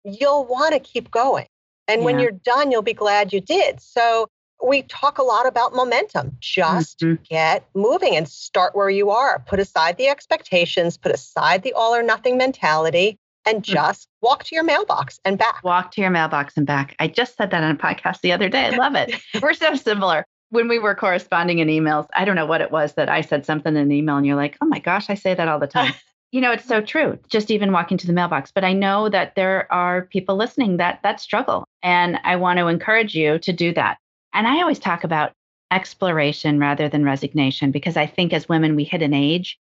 you'll 0.03 0.45
want 0.45 0.73
to 0.73 0.79
keep 0.81 1.09
going. 1.11 1.47
And 1.87 2.01
yeah. 2.01 2.05
when 2.05 2.19
you're 2.19 2.31
done, 2.31 2.71
you'll 2.71 2.81
be 2.81 2.93
glad 2.93 3.31
you 3.31 3.39
did. 3.39 3.79
So 3.81 4.27
we 4.63 4.83
talk 4.83 5.17
a 5.17 5.23
lot 5.23 5.45
about 5.45 5.73
momentum. 5.73 6.35
Just 6.39 6.99
mm-hmm. 6.99 7.21
get 7.29 7.67
moving 7.73 8.15
and 8.15 8.27
start 8.27 8.75
where 8.75 8.89
you 8.89 9.09
are. 9.09 9.39
Put 9.45 9.59
aside 9.59 9.97
the 9.97 10.07
expectations, 10.07 10.97
put 10.97 11.11
aside 11.11 11.63
the 11.63 11.73
all 11.73 11.93
or 11.93 12.03
nothing 12.03 12.37
mentality, 12.37 13.19
and 13.45 13.59
mm. 13.59 13.61
just 13.63 14.07
mm-hmm. 14.07 14.27
walk 14.27 14.43
to 14.45 14.55
your 14.55 14.63
mailbox 14.63 15.19
and 15.25 15.37
back. 15.37 15.63
Walk 15.63 15.91
to 15.91 16.01
your 16.01 16.09
mailbox 16.09 16.55
and 16.57 16.65
back. 16.65 16.95
I 16.99 17.07
just 17.07 17.35
said 17.35 17.51
that 17.51 17.63
on 17.63 17.71
a 17.71 17.77
podcast 17.77 18.21
the 18.21 18.31
other 18.31 18.49
day. 18.49 18.65
I 18.65 18.69
love 18.69 18.95
it. 18.95 19.15
We're 19.41 19.53
so 19.53 19.75
similar. 19.75 20.25
When 20.49 20.67
we 20.67 20.77
were 20.77 20.93
corresponding 20.93 21.59
in 21.59 21.67
emails, 21.67 22.07
I 22.15 22.25
don't 22.25 22.35
know 22.35 22.45
what 22.45 22.61
it 22.61 22.71
was 22.71 22.93
that 22.93 23.09
I 23.09 23.21
said 23.21 23.45
something 23.45 23.75
in 23.75 23.81
an 23.81 23.91
email, 23.91 24.17
and 24.17 24.25
you're 24.25 24.35
like, 24.35 24.57
oh 24.61 24.67
my 24.67 24.79
gosh, 24.79 25.09
I 25.09 25.15
say 25.15 25.33
that 25.33 25.47
all 25.47 25.59
the 25.59 25.67
time. 25.67 25.93
you 26.31 26.41
know, 26.41 26.51
it's 26.51 26.65
so 26.65 26.79
true. 26.79 27.17
Just 27.27 27.51
even 27.51 27.71
walking 27.71 27.97
to 27.97 28.07
the 28.07 28.13
mailbox. 28.13 28.51
But 28.51 28.63
I 28.63 28.73
know 28.73 29.09
that 29.09 29.35
there 29.35 29.71
are 29.71 30.03
people 30.03 30.35
listening 30.35 30.77
that 30.77 30.99
that 31.03 31.19
struggle. 31.19 31.67
And 31.81 32.19
I 32.23 32.35
want 32.35 32.59
to 32.59 32.67
encourage 32.67 33.15
you 33.15 33.39
to 33.39 33.51
do 33.51 33.73
that. 33.73 33.97
And 34.33 34.47
I 34.47 34.61
always 34.61 34.79
talk 34.79 35.03
about 35.03 35.33
exploration 35.71 36.59
rather 36.59 36.89
than 36.89 37.03
resignation 37.03 37.71
because 37.71 37.97
I 37.97 38.05
think 38.05 38.33
as 38.33 38.49
women, 38.49 38.75
we 38.75 38.83
hit 38.83 39.01
an 39.01 39.13
age. 39.13 39.59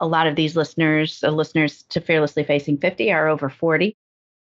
A 0.00 0.06
lot 0.06 0.26
of 0.26 0.34
these 0.34 0.56
listeners, 0.56 1.22
listeners 1.22 1.84
to 1.90 2.00
Fearlessly 2.00 2.42
Facing 2.44 2.78
50, 2.78 3.12
are 3.12 3.28
over 3.28 3.48
40. 3.48 3.96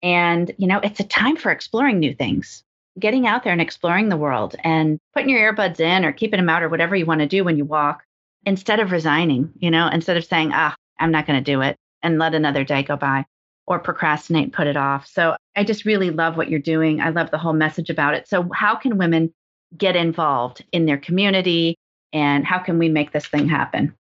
And, 0.03 0.51
you 0.57 0.67
know, 0.67 0.79
it's 0.83 0.99
a 0.99 1.07
time 1.07 1.35
for 1.35 1.51
exploring 1.51 1.99
new 1.99 2.13
things, 2.13 2.63
getting 2.99 3.25
out 3.25 3.43
there 3.43 3.53
and 3.53 3.61
exploring 3.61 4.09
the 4.09 4.17
world 4.17 4.55
and 4.63 4.99
putting 5.13 5.29
your 5.29 5.53
earbuds 5.53 5.79
in 5.79 6.05
or 6.05 6.11
keeping 6.11 6.37
them 6.37 6.49
out 6.49 6.61
or 6.61 6.69
whatever 6.69 6.95
you 6.95 7.05
want 7.05 7.21
to 7.21 7.27
do 7.27 7.43
when 7.43 7.57
you 7.57 7.65
walk 7.65 8.03
instead 8.45 8.79
of 8.79 8.91
resigning, 8.91 9.51
you 9.57 9.71
know, 9.71 9.87
instead 9.87 10.17
of 10.17 10.25
saying, 10.25 10.51
ah, 10.53 10.75
I'm 10.99 11.11
not 11.11 11.25
going 11.25 11.43
to 11.43 11.51
do 11.51 11.61
it 11.61 11.75
and 12.03 12.19
let 12.19 12.35
another 12.35 12.63
day 12.63 12.83
go 12.83 12.95
by 12.95 13.25
or 13.65 13.79
procrastinate, 13.79 14.53
put 14.53 14.67
it 14.67 14.77
off. 14.77 15.07
So 15.07 15.35
I 15.55 15.63
just 15.63 15.85
really 15.85 16.11
love 16.11 16.37
what 16.37 16.49
you're 16.49 16.59
doing. 16.59 17.01
I 17.01 17.09
love 17.09 17.31
the 17.31 17.37
whole 17.37 17.53
message 17.53 17.89
about 17.89 18.13
it. 18.13 18.27
So, 18.27 18.47
how 18.53 18.75
can 18.75 18.97
women 18.97 19.33
get 19.75 19.95
involved 19.95 20.63
in 20.71 20.85
their 20.85 20.97
community 20.97 21.75
and 22.13 22.45
how 22.45 22.59
can 22.59 22.79
we 22.79 22.89
make 22.89 23.11
this 23.11 23.27
thing 23.27 23.49
happen? 23.49 23.93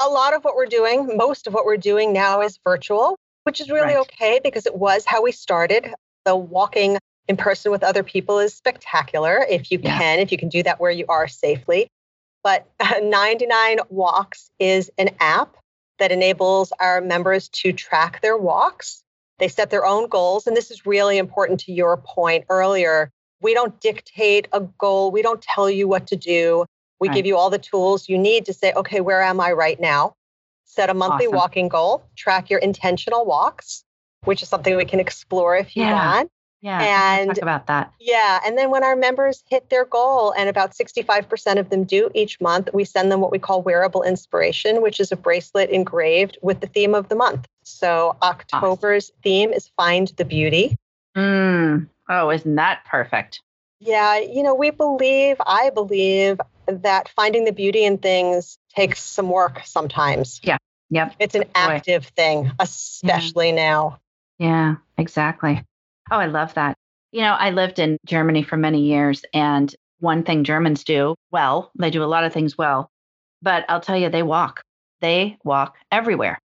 A 0.00 0.08
lot 0.08 0.34
of 0.34 0.44
what 0.44 0.56
we're 0.56 0.66
doing, 0.66 1.16
most 1.16 1.46
of 1.46 1.52
what 1.52 1.66
we're 1.66 1.76
doing 1.76 2.12
now 2.12 2.40
is 2.40 2.58
virtual, 2.64 3.18
which 3.44 3.60
is 3.60 3.70
really 3.70 3.94
right. 3.94 3.98
okay 3.98 4.40
because 4.42 4.66
it 4.66 4.74
was 4.74 5.04
how 5.04 5.22
we 5.22 5.32
started. 5.32 5.92
The 6.24 6.36
walking 6.36 6.98
in 7.28 7.36
person 7.36 7.70
with 7.70 7.82
other 7.82 8.02
people 8.02 8.38
is 8.38 8.54
spectacular 8.54 9.44
if 9.48 9.70
you 9.70 9.78
yeah. 9.82 9.98
can, 9.98 10.18
if 10.18 10.32
you 10.32 10.38
can 10.38 10.48
do 10.48 10.62
that 10.62 10.80
where 10.80 10.90
you 10.90 11.04
are 11.08 11.28
safely. 11.28 11.88
But 12.42 12.66
99 13.02 13.78
Walks 13.90 14.50
is 14.58 14.90
an 14.98 15.10
app 15.20 15.56
that 15.98 16.12
enables 16.12 16.72
our 16.80 17.00
members 17.00 17.48
to 17.50 17.72
track 17.72 18.22
their 18.22 18.38
walks. 18.38 19.02
They 19.38 19.48
set 19.48 19.70
their 19.70 19.84
own 19.84 20.08
goals. 20.08 20.46
And 20.46 20.56
this 20.56 20.70
is 20.70 20.86
really 20.86 21.18
important 21.18 21.60
to 21.60 21.72
your 21.72 21.96
point 21.98 22.46
earlier 22.48 23.10
we 23.40 23.54
don't 23.54 23.78
dictate 23.80 24.48
a 24.52 24.60
goal. 24.60 25.10
We 25.10 25.22
don't 25.22 25.42
tell 25.42 25.70
you 25.70 25.88
what 25.88 26.06
to 26.08 26.16
do. 26.16 26.66
We 27.00 27.08
right. 27.08 27.14
give 27.14 27.26
you 27.26 27.36
all 27.36 27.50
the 27.50 27.58
tools 27.58 28.08
you 28.08 28.18
need 28.18 28.44
to 28.46 28.52
say, 28.52 28.72
okay, 28.74 29.00
where 29.00 29.22
am 29.22 29.40
I 29.40 29.52
right 29.52 29.80
now? 29.80 30.14
Set 30.64 30.90
a 30.90 30.94
monthly 30.94 31.26
awesome. 31.26 31.36
walking 31.36 31.68
goal, 31.68 32.04
track 32.16 32.50
your 32.50 32.60
intentional 32.60 33.24
walks, 33.24 33.84
which 34.24 34.42
is 34.42 34.48
something 34.48 34.76
we 34.76 34.84
can 34.84 35.00
explore 35.00 35.56
if 35.56 35.76
you 35.76 35.84
yeah. 35.84 36.14
want. 36.14 36.30
Yeah, 36.62 36.80
and 36.82 37.30
talk 37.30 37.38
about 37.42 37.66
that. 37.68 37.92
Yeah, 37.98 38.38
and 38.44 38.58
then 38.58 38.70
when 38.70 38.84
our 38.84 38.94
members 38.94 39.42
hit 39.48 39.70
their 39.70 39.86
goal, 39.86 40.34
and 40.36 40.46
about 40.46 40.72
65% 40.72 41.58
of 41.58 41.70
them 41.70 41.84
do 41.84 42.10
each 42.14 42.38
month, 42.38 42.68
we 42.74 42.84
send 42.84 43.10
them 43.10 43.20
what 43.20 43.30
we 43.30 43.38
call 43.38 43.62
wearable 43.62 44.02
inspiration, 44.02 44.82
which 44.82 45.00
is 45.00 45.10
a 45.10 45.16
bracelet 45.16 45.70
engraved 45.70 46.36
with 46.42 46.60
the 46.60 46.66
theme 46.66 46.94
of 46.94 47.08
the 47.08 47.14
month. 47.14 47.46
So 47.62 48.14
October's 48.22 49.06
awesome. 49.06 49.20
theme 49.22 49.52
is 49.54 49.70
Find 49.74 50.08
the 50.18 50.24
Beauty. 50.26 50.76
Mm, 51.16 51.88
Oh, 52.10 52.30
isn't 52.30 52.56
that 52.56 52.84
perfect? 52.84 53.40
Yeah, 53.78 54.18
you 54.18 54.42
know, 54.42 54.54
we 54.54 54.70
believe, 54.70 55.36
I 55.46 55.70
believe 55.70 56.40
that 56.66 57.08
finding 57.08 57.44
the 57.44 57.52
beauty 57.52 57.84
in 57.84 57.98
things 57.98 58.58
takes 58.74 59.00
some 59.00 59.30
work 59.30 59.62
sometimes. 59.64 60.40
Yeah. 60.42 60.58
Yep. 60.90 61.14
It's 61.20 61.34
an 61.36 61.44
active 61.54 62.06
thing, 62.16 62.50
especially 62.58 63.50
yeah. 63.50 63.54
now. 63.54 64.00
Yeah, 64.38 64.74
exactly. 64.98 65.62
Oh, 66.10 66.16
I 66.16 66.26
love 66.26 66.54
that. 66.54 66.74
You 67.12 67.20
know, 67.22 67.32
I 67.32 67.50
lived 67.50 67.78
in 67.78 67.96
Germany 68.04 68.42
for 68.42 68.56
many 68.56 68.82
years, 68.82 69.24
and 69.32 69.72
one 70.00 70.24
thing 70.24 70.42
Germans 70.42 70.82
do 70.82 71.14
well, 71.30 71.70
they 71.78 71.90
do 71.90 72.02
a 72.02 72.06
lot 72.06 72.24
of 72.24 72.32
things 72.32 72.58
well, 72.58 72.90
but 73.40 73.64
I'll 73.68 73.80
tell 73.80 73.96
you, 73.96 74.08
they 74.08 74.24
walk. 74.24 74.62
They 75.00 75.38
walk 75.44 75.76
everywhere 75.92 76.40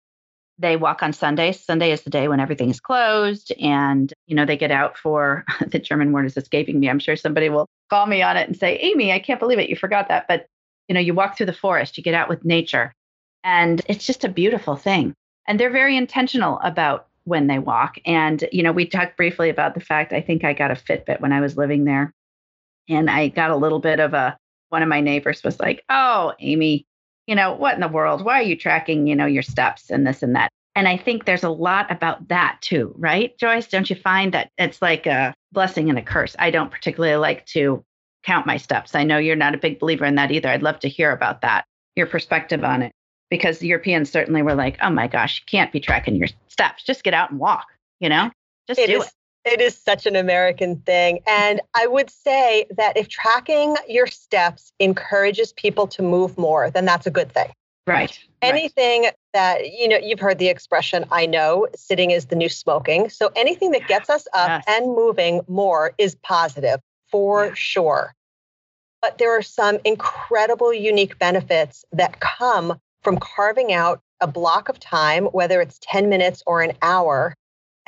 they 0.62 0.77
walk 0.77 1.01
on 1.01 1.12
Sunday. 1.12 1.51
Sunday 1.51 1.91
is 1.91 2.03
the 2.03 2.10
day 2.10 2.27
when 2.27 2.39
everything 2.39 2.70
is 2.70 2.80
closed 2.80 3.51
and, 3.60 4.13
you 4.27 4.36
know, 4.36 4.46
they 4.46 4.56
get 4.56 4.72
out 4.72 4.98
for 4.98 5.44
the 5.68 5.80
German 5.80 6.12
word 6.12 6.25
is 6.25 6.38
escaping 6.38 6.80
me. 6.80 6.89
I'm 6.89 7.00
sure 7.00 7.15
somebody 7.15 7.50
will 7.50 7.65
call 7.89 8.06
me 8.06 8.22
on 8.22 8.38
it 8.38 8.48
and 8.48 8.56
say, 8.56 8.77
Amy, 8.77 9.12
I 9.12 9.20
can't 9.20 9.39
believe 9.39 9.60
it. 9.60 9.70
You 9.70 9.75
forgot 9.75 10.08
that. 10.10 10.27
But, 10.27 10.46
you 10.88 10.94
know, 10.94 11.01
you 11.01 11.13
walk 11.13 11.36
through 11.36 11.48
the 11.48 11.53
forest, 11.53 11.98
you 11.98 12.03
get 12.03 12.13
out 12.13 12.30
with 12.30 12.46
nature, 12.46 12.94
and 13.44 13.82
it's 13.88 14.06
just 14.06 14.24
a 14.24 14.30
beautiful 14.30 14.75
thing. 14.75 15.13
And 15.48 15.60
they're 15.60 15.72
very 15.72 15.98
intentional 15.98 16.60
about 16.60 17.08
when 17.24 17.48
they 17.48 17.60
walk. 17.60 17.98
And, 18.06 18.44
you 18.51 18.62
know, 18.62 18.72
we 18.72 18.86
talked 18.86 19.18
briefly 19.18 19.50
about 19.50 19.74
the 19.74 19.80
fact 19.80 20.13
I 20.13 20.22
think 20.22 20.44
I 20.44 20.53
got 20.53 20.72
a 20.72 20.75
Fitbit 20.75 21.22
when 21.22 21.34
I 21.34 21.41
was 21.41 21.58
living 21.58 21.86
there. 21.86 22.13
And 22.88 23.10
I 23.10 23.30
got 23.30 23.51
a 23.51 23.56
little 23.56 23.80
bit 23.80 24.00
of 24.00 24.13
a 24.13 24.38
one 24.70 24.84
of 24.84 24.89
my 24.89 25.01
neighbors 25.01 25.44
was 25.44 25.60
like, 25.60 25.84
"Oh, 25.89 26.34
Amy, 26.39 26.86
you 27.31 27.35
know, 27.35 27.53
what 27.53 27.75
in 27.75 27.79
the 27.79 27.88
world? 27.88 28.25
Why 28.25 28.39
are 28.39 28.43
you 28.43 28.57
tracking, 28.57 29.07
you 29.07 29.15
know, 29.15 29.25
your 29.25 29.41
steps 29.41 29.89
and 29.89 30.05
this 30.05 30.21
and 30.21 30.35
that?" 30.35 30.51
And 30.75 30.85
I 30.85 30.97
think 30.97 31.23
there's 31.23 31.45
a 31.45 31.50
lot 31.50 31.89
about 31.89 32.27
that 32.27 32.57
too, 32.59 32.93
right? 32.97 33.38
Joyce, 33.38 33.67
don't 33.67 33.89
you 33.89 33.95
find 33.95 34.33
that 34.33 34.51
it's 34.57 34.81
like 34.81 35.05
a 35.05 35.33
blessing 35.53 35.89
and 35.89 35.97
a 35.97 36.01
curse? 36.01 36.35
I 36.39 36.51
don't 36.51 36.71
particularly 36.71 37.15
like 37.15 37.45
to 37.47 37.85
count 38.23 38.45
my 38.45 38.57
steps. 38.57 38.95
I 38.95 39.05
know 39.05 39.17
you're 39.17 39.35
not 39.38 39.55
a 39.55 39.57
big 39.57 39.79
believer 39.79 40.05
in 40.05 40.15
that 40.15 40.31
either. 40.31 40.50
I'd 40.50 40.61
love 40.61 40.79
to 40.81 40.89
hear 40.89 41.11
about 41.11 41.41
that, 41.41 41.63
your 41.95 42.07
perspective 42.07 42.65
on 42.65 42.81
it, 42.81 42.91
because 43.29 43.59
the 43.59 43.67
Europeans 43.67 44.11
certainly 44.11 44.41
were 44.41 44.55
like, 44.55 44.77
oh 44.81 44.89
my 44.89 45.07
gosh, 45.07 45.39
you 45.39 45.45
can't 45.50 45.71
be 45.71 45.79
tracking 45.79 46.15
your 46.15 46.29
steps. 46.50 46.83
Just 46.83 47.03
get 47.03 47.13
out 47.13 47.31
and 47.31 47.39
walk, 47.39 47.67
you 48.01 48.09
know? 48.09 48.29
Just 48.67 48.79
it 48.79 48.88
do 48.88 49.00
is, 49.00 49.07
it. 49.07 49.13
It 49.43 49.60
is 49.60 49.75
such 49.75 50.05
an 50.05 50.15
American 50.15 50.77
thing. 50.77 51.19
And 51.25 51.62
I 51.75 51.88
would 51.88 52.10
say 52.10 52.65
that 52.77 52.95
if 52.95 53.07
tracking 53.07 53.75
your 53.88 54.07
steps 54.07 54.71
encourages 54.79 55.53
people 55.53 55.88
to 55.88 56.03
move 56.03 56.38
more, 56.38 56.69
then 56.69 56.86
that's 56.86 57.07
a 57.07 57.12
good 57.12 57.31
thing. 57.31 57.51
Right. 57.88 58.17
Anything 58.43 59.03
right. 59.03 59.13
that, 59.33 59.71
you 59.71 59.88
know, 59.88 59.98
you've 59.98 60.19
heard 60.19 60.38
the 60.38 60.50
expression, 60.50 61.05
I 61.12 61.25
know, 61.25 61.67
sitting 61.75 62.12
is 62.12 62.27
the 62.27 62.36
new 62.36 62.50
smoking. 62.50 63.10
So 63.10 63.31
anything 63.36 63.71
that 63.71 63.88
gets 63.88 64.10
us 64.10 64.27
up 64.33 64.48
yes. 64.48 64.63
and 64.67 64.95
moving 64.95 65.41
more 65.48 65.93
is 65.98 66.15
positive 66.24 66.79
for 67.10 67.48
yeah. 67.48 67.53
sure. 67.55 68.15
But 69.01 69.17
there 69.17 69.36
are 69.36 69.41
some 69.41 69.79
incredible 69.83 70.71
unique 70.71 71.17
benefits 71.17 71.83
that 71.91 72.19
come 72.19 72.79
from 73.01 73.17
carving 73.17 73.74
out 73.74 74.01
a 74.21 74.27
block 74.27 74.69
of 74.69 74.79
time, 74.79 75.25
whether 75.25 75.60
it's 75.60 75.79
10 75.81 76.07
minutes 76.07 76.43
or 76.45 76.62
an 76.62 76.74
hour, 76.83 77.33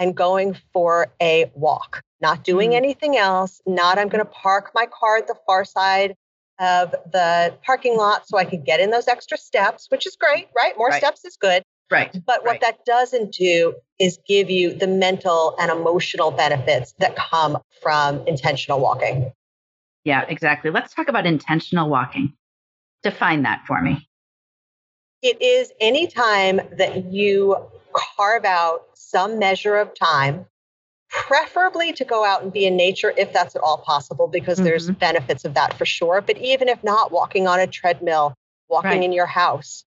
and 0.03 0.15
going 0.15 0.57
for 0.73 1.07
a 1.21 1.49
walk, 1.55 2.03
not 2.21 2.43
doing 2.43 2.71
mm. 2.71 2.75
anything 2.75 3.15
else, 3.15 3.61
not 3.65 3.97
I'm 3.97 4.09
going 4.09 4.23
to 4.23 4.29
park 4.29 4.71
my 4.75 4.85
car 4.85 5.17
at 5.17 5.27
the 5.27 5.35
far 5.45 5.63
side 5.63 6.15
of 6.59 6.91
the 7.11 7.55
parking 7.65 7.95
lot 7.97 8.27
so 8.27 8.37
I 8.37 8.43
can 8.43 8.63
get 8.63 8.81
in 8.81 8.91
those 8.91 9.07
extra 9.07 9.37
steps, 9.37 9.87
which 9.89 10.05
is 10.05 10.17
great, 10.17 10.49
right? 10.55 10.77
More 10.77 10.89
right. 10.89 11.01
steps 11.01 11.23
is 11.23 11.37
good. 11.37 11.63
Right. 11.89 12.11
But 12.25 12.43
what 12.43 12.45
right. 12.45 12.61
that 12.61 12.85
doesn't 12.85 13.33
do 13.33 13.75
is 13.97 14.19
give 14.27 14.49
you 14.49 14.73
the 14.73 14.87
mental 14.87 15.55
and 15.57 15.71
emotional 15.71 16.31
benefits 16.31 16.93
that 16.99 17.15
come 17.15 17.57
from 17.81 18.27
intentional 18.27 18.79
walking. 18.79 19.31
Yeah, 20.03 20.25
exactly. 20.27 20.69
Let's 20.69 20.93
talk 20.93 21.07
about 21.07 21.25
intentional 21.25 21.89
walking. 21.89 22.33
Define 23.03 23.43
that 23.43 23.63
for 23.65 23.81
me. 23.81 24.09
It 25.21 25.41
is 25.41 25.71
any 25.79 26.07
time 26.07 26.59
that 26.77 27.05
you 27.05 27.55
carve 27.93 28.45
out 28.45 28.85
some 28.93 29.39
measure 29.39 29.75
of 29.77 29.93
time, 29.93 30.45
preferably 31.09 31.93
to 31.93 32.05
go 32.05 32.25
out 32.25 32.43
and 32.43 32.51
be 32.51 32.65
in 32.65 32.75
nature 32.75 33.13
if 33.17 33.31
that's 33.31 33.55
at 33.55 33.61
all 33.61 33.77
possible, 33.77 34.27
because 34.27 34.57
mm-hmm. 34.57 34.65
there's 34.65 34.89
benefits 34.91 35.45
of 35.45 35.53
that 35.53 35.77
for 35.77 35.85
sure. 35.85 36.21
But 36.21 36.37
even 36.37 36.67
if 36.69 36.83
not, 36.83 37.11
walking 37.11 37.47
on 37.47 37.59
a 37.59 37.67
treadmill, 37.67 38.35
walking 38.69 38.91
right. 38.91 39.03
in 39.03 39.13
your 39.13 39.27
house. 39.27 39.83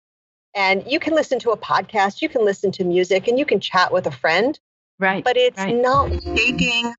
And 0.55 0.83
you 0.85 0.99
can 0.99 1.15
listen 1.15 1.39
to 1.39 1.51
a 1.51 1.57
podcast, 1.57 2.21
you 2.21 2.29
can 2.29 2.45
listen 2.45 2.71
to 2.73 2.83
music, 2.83 3.27
and 3.27 3.39
you 3.39 3.45
can 3.45 3.59
chat 3.59 3.91
with 3.91 4.05
a 4.05 4.11
friend. 4.11 4.59
Right. 4.99 5.23
But 5.23 5.37
it's 5.37 5.57
right. 5.57 5.75
not 5.75 6.11
taking 6.35 6.93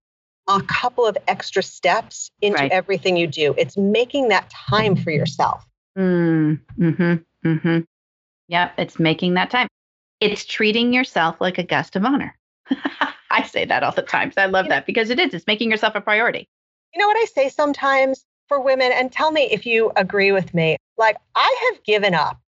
a 0.48 0.60
couple 0.62 1.06
of 1.06 1.16
extra 1.28 1.62
steps 1.62 2.30
into 2.42 2.58
right. 2.58 2.72
everything 2.72 3.16
you 3.16 3.26
do. 3.26 3.54
It's 3.56 3.76
making 3.76 4.28
that 4.28 4.50
time 4.50 4.96
for 4.96 5.10
yourself. 5.10 5.64
Mm, 5.96 6.60
mm-hmm. 6.78 7.48
Mm-hmm. 7.48 7.80
Yeah, 8.48 8.70
it's 8.76 8.98
making 8.98 9.34
that 9.34 9.50
time 9.50 9.68
it's 10.20 10.44
treating 10.44 10.92
yourself 10.92 11.36
like 11.40 11.58
a 11.58 11.62
guest 11.62 11.96
of 11.96 12.04
honor. 12.04 12.36
I 13.30 13.42
say 13.42 13.64
that 13.64 13.82
all 13.82 13.92
the 13.92 14.02
time. 14.02 14.32
So 14.32 14.42
I 14.42 14.46
love 14.46 14.68
that 14.68 14.86
because 14.86 15.10
it 15.10 15.18
is. 15.18 15.34
It's 15.34 15.46
making 15.46 15.70
yourself 15.70 15.94
a 15.94 16.00
priority. 16.00 16.48
You 16.94 17.00
know 17.00 17.08
what 17.08 17.16
I 17.16 17.24
say 17.24 17.48
sometimes 17.48 18.24
for 18.48 18.60
women, 18.60 18.92
and 18.92 19.10
tell 19.10 19.32
me 19.32 19.48
if 19.50 19.66
you 19.66 19.90
agree 19.96 20.30
with 20.32 20.54
me. 20.54 20.76
Like, 20.96 21.16
I 21.34 21.70
have 21.72 21.82
given 21.82 22.14
up 22.14 22.40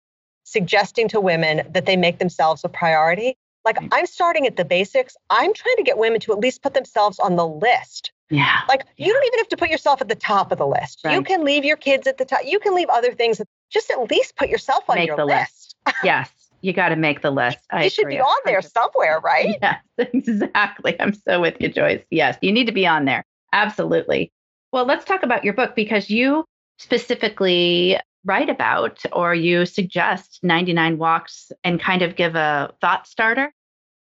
suggesting 0.43 1.07
to 1.09 1.19
women 1.19 1.63
that 1.71 1.87
they 1.87 1.97
make 1.97 2.19
themselves 2.19 2.63
a 2.63 2.69
priority. 2.69 3.35
Like, 3.63 3.79
right. 3.79 3.89
I'm 3.91 4.05
starting 4.05 4.45
at 4.45 4.57
the 4.57 4.65
basics. 4.65 5.17
I'm 5.31 5.53
trying 5.53 5.77
to 5.77 5.83
get 5.83 5.97
women 5.97 6.19
to 6.21 6.33
at 6.33 6.39
least 6.39 6.61
put 6.61 6.75
themselves 6.75 7.17
on 7.17 7.35
the 7.35 7.47
list. 7.47 8.11
Yeah. 8.29 8.59
Like, 8.69 8.83
yeah. 8.97 9.07
you 9.07 9.13
don't 9.13 9.25
even 9.25 9.39
have 9.39 9.49
to 9.49 9.57
put 9.57 9.69
yourself 9.69 10.01
at 10.01 10.09
the 10.09 10.15
top 10.15 10.51
of 10.51 10.59
the 10.59 10.67
list. 10.67 11.01
Right. 11.03 11.15
You 11.15 11.23
can 11.23 11.43
leave 11.43 11.65
your 11.65 11.77
kids 11.77 12.05
at 12.05 12.19
the 12.19 12.25
top. 12.25 12.41
You 12.45 12.59
can 12.59 12.75
leave 12.75 12.89
other 12.89 13.13
things. 13.13 13.41
Just 13.71 13.89
at 13.89 14.11
least 14.11 14.35
put 14.35 14.49
yourself 14.49 14.87
on 14.87 14.97
Make 14.97 15.07
your 15.07 15.17
the 15.17 15.25
list. 15.25 15.75
list. 15.87 15.97
yes 16.03 16.44
you 16.65 16.73
got 16.73 16.89
to 16.89 16.95
make 16.95 17.21
the 17.21 17.29
list. 17.29 17.59
I 17.71 17.83
you 17.83 17.89
should 17.91 18.07
be 18.07 18.19
on 18.19 18.37
there 18.43 18.61
somewhere, 18.61 19.19
right? 19.19 19.57
Yes, 19.61 19.81
exactly. 19.97 20.99
I'm 20.99 21.13
so 21.13 21.39
with 21.39 21.55
you, 21.59 21.69
Joyce. 21.69 22.03
Yes, 22.09 22.37
you 22.41 22.51
need 22.51 22.65
to 22.65 22.71
be 22.71 22.87
on 22.87 23.05
there. 23.05 23.23
Absolutely. 23.53 24.31
Well, 24.71 24.85
let's 24.85 25.05
talk 25.05 25.23
about 25.23 25.43
your 25.43 25.53
book 25.53 25.75
because 25.75 26.09
you 26.09 26.43
specifically 26.79 27.97
write 28.25 28.49
about 28.49 29.03
or 29.13 29.35
you 29.35 29.65
suggest 29.65 30.39
99 30.41 30.97
walks 30.97 31.51
and 31.63 31.79
kind 31.79 32.01
of 32.01 32.15
give 32.15 32.35
a 32.35 32.73
thought 32.81 33.07
starter 33.07 33.53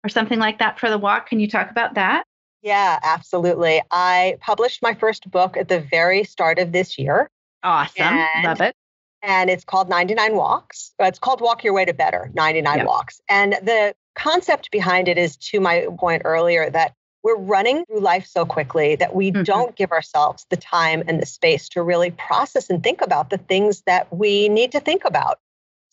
or 0.03 0.09
something 0.09 0.39
like 0.39 0.59
that 0.59 0.79
for 0.79 0.89
the 0.89 0.97
walk. 0.97 1.29
Can 1.29 1.39
you 1.39 1.47
talk 1.47 1.69
about 1.69 1.93
that? 1.93 2.25
Yeah, 2.63 2.99
absolutely. 3.03 3.81
I 3.91 4.37
published 4.41 4.81
my 4.81 4.95
first 4.95 5.29
book 5.29 5.55
at 5.55 5.69
the 5.69 5.79
very 5.79 6.23
start 6.23 6.57
of 6.57 6.71
this 6.71 6.97
year. 6.97 7.29
Awesome. 7.63 8.25
Love 8.43 8.61
it 8.61 8.75
and 9.25 9.49
it's 9.49 9.65
called 9.65 9.89
99 9.89 10.35
Walks. 10.35 10.93
It's 10.99 11.19
called 11.19 11.41
Walk 11.41 11.63
Your 11.63 11.73
Way 11.73 11.85
to 11.85 11.93
Better, 11.93 12.31
99 12.33 12.77
yep. 12.77 12.87
Walks. 12.87 13.19
And 13.27 13.53
the 13.53 13.95
concept 14.15 14.71
behind 14.71 15.07
it 15.07 15.17
is 15.17 15.35
to 15.37 15.59
my 15.59 15.87
point 15.97 16.21
earlier 16.25 16.69
that 16.69 16.93
we're 17.23 17.37
running 17.37 17.83
through 17.85 18.01
life 18.01 18.27
so 18.27 18.45
quickly 18.45 18.95
that 18.95 19.15
we 19.15 19.31
mm-hmm. 19.31 19.41
don't 19.43 19.75
give 19.75 19.91
ourselves 19.91 20.45
the 20.51 20.57
time 20.57 21.03
and 21.07 21.19
the 21.19 21.25
space 21.25 21.67
to 21.69 21.81
really 21.81 22.11
process 22.11 22.69
and 22.69 22.83
think 22.83 23.01
about 23.01 23.31
the 23.31 23.39
things 23.39 23.81
that 23.87 24.15
we 24.15 24.47
need 24.47 24.71
to 24.73 24.79
think 24.79 25.03
about. 25.05 25.39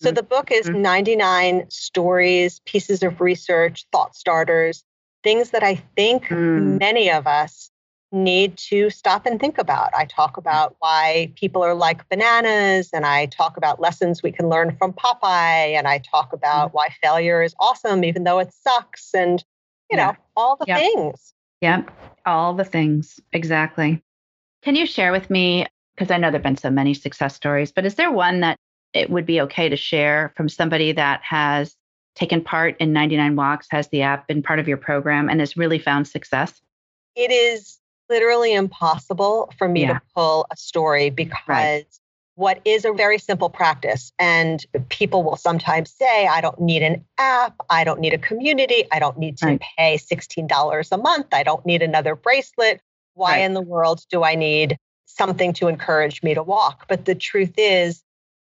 So 0.03 0.09
mm-hmm. 0.09 0.17
the 0.17 0.23
book 0.25 0.51
is 0.51 0.67
mm-hmm. 0.67 0.83
99 0.83 1.71
stories, 1.71 2.61
pieces 2.67 3.03
of 3.03 3.21
research, 3.23 3.87
thought 3.93 4.15
starters, 4.15 4.85
things 5.23 5.51
that 5.51 5.63
I 5.63 5.77
think 5.97 6.25
mm. 6.25 6.79
many 6.79 7.11
of 7.11 7.27
us 7.27 7.71
need 8.13 8.57
to 8.59 8.91
stop 8.91 9.27
and 9.27 9.41
think 9.41 9.59
about. 9.59 9.95
I 9.95 10.05
talk 10.05 10.37
about 10.37 10.77
why 10.79 11.33
people 11.35 11.63
are 11.63 11.75
like 11.75 12.09
bananas, 12.09 12.91
and 12.93 13.07
I 13.07 13.27
talk 13.27 13.57
about 13.57 13.81
lessons 13.81 14.23
we 14.23 14.33
can 14.33 14.49
learn 14.49 14.77
from 14.77 14.93
Popeye, 14.93 15.77
and 15.77 15.89
I 15.89 15.99
talk 15.99 16.33
about 16.33 16.69
mm-hmm. 16.69 16.77
why 16.77 16.89
failure 17.03 17.43
is 17.43 17.55
awesome, 17.59 18.05
even 18.05 18.25
though 18.25 18.39
it 18.39 18.53
sucks, 18.53 19.15
and 19.15 19.43
you 19.91 19.99
yeah. 19.99 20.07
know, 20.13 20.17
all 20.37 20.57
the 20.57 20.67
yep. 20.69 20.79
things. 20.79 21.35
Yep, 21.61 21.91
all 22.27 22.55
the 22.55 22.65
things. 22.65 23.21
Exactly. 23.33 24.03
Can 24.63 24.77
you 24.77 24.87
share 24.87 25.13
with 25.13 25.31
me? 25.31 25.67
Because 25.95 26.11
I 26.11 26.17
know 26.17 26.29
there 26.29 26.39
have 26.39 26.43
been 26.43 26.57
so 26.57 26.71
many 26.71 26.95
success 26.95 27.35
stories, 27.35 27.73
but 27.73 27.85
is 27.85 27.95
there 27.95 28.11
one 28.11 28.41
that 28.41 28.57
it 28.93 29.11
would 29.11 29.27
be 29.27 29.41
okay 29.43 29.69
to 29.69 29.77
share 29.77 30.33
from 30.37 30.49
somebody 30.49 30.93
that 30.93 31.23
has 31.23 31.75
taken 32.15 32.43
part 32.43 32.77
in 32.79 32.93
99 32.93 33.37
Walks, 33.37 33.67
has 33.71 33.89
the 33.89 34.03
app, 34.03 34.27
been 34.29 34.43
part 34.43 34.59
of 34.59 34.69
your 34.69 34.77
program, 34.77 35.29
and 35.29 35.41
has 35.41 35.57
really 35.57 35.79
found 35.79 36.07
success? 36.07 36.61
It 37.15 37.31
is 37.31 37.79
literally 38.09 38.53
impossible 38.53 39.53
for 39.57 39.69
me 39.69 39.83
yeah. 39.83 39.95
to 39.95 40.01
pull 40.15 40.47
a 40.51 40.57
story 40.57 41.11
because 41.11 41.39
right. 41.47 41.87
what 42.35 42.61
is 42.65 42.85
a 42.85 42.93
very 42.93 43.19
simple 43.19 43.51
practice 43.51 44.13
and 44.19 44.65
people 44.89 45.23
will 45.23 45.37
sometimes 45.37 45.91
say 45.91 46.27
i 46.27 46.41
don't 46.41 46.61
need 46.61 46.83
an 46.83 47.05
app 47.19 47.55
i 47.71 47.85
don't 47.85 48.01
need 48.01 48.13
a 48.13 48.19
community 48.19 48.85
i 48.93 48.99
don't 48.99 49.19
need 49.19 49.37
to 49.39 49.47
right. 49.47 49.63
pay 49.79 49.99
$16 49.99 50.89
a 50.93 50.97
month 50.99 51.27
i 51.33 51.43
don't 51.43 51.65
need 51.65 51.83
another 51.83 52.15
bracelet 52.15 52.81
why 53.15 53.33
right. 53.33 53.43
in 53.43 53.55
the 53.55 53.63
world 53.63 54.05
do 54.11 54.23
i 54.23 54.35
need 54.35 54.79
something 55.07 55.53
to 55.53 55.69
encourage 55.69 56.23
me 56.23 56.35
to 56.35 56.43
walk 56.43 56.87
but 56.89 57.05
the 57.05 57.15
truth 57.15 57.55
is 57.57 58.03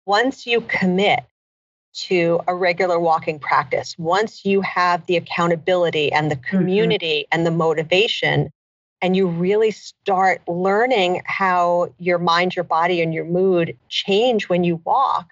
once 0.06 0.46
you 0.46 0.60
commit 0.62 1.24
to 1.92 2.40
a 2.46 2.54
regular 2.54 3.00
walking 3.00 3.38
practice 3.38 3.96
once 3.98 4.44
you 4.44 4.60
have 4.60 5.04
the 5.06 5.16
accountability 5.16 6.12
and 6.12 6.30
the 6.30 6.36
mm-hmm. 6.36 6.56
community 6.56 7.20
mm-hmm. 7.20 7.38
and 7.38 7.46
the 7.46 7.50
motivation 7.50 8.50
and 9.02 9.16
you 9.16 9.26
really 9.26 9.70
start 9.70 10.42
learning 10.46 11.22
how 11.24 11.92
your 11.98 12.18
mind, 12.18 12.54
your 12.54 12.64
body, 12.64 13.00
and 13.00 13.14
your 13.14 13.24
mood 13.24 13.76
change 13.88 14.48
when 14.48 14.64
you 14.64 14.80
walk, 14.84 15.30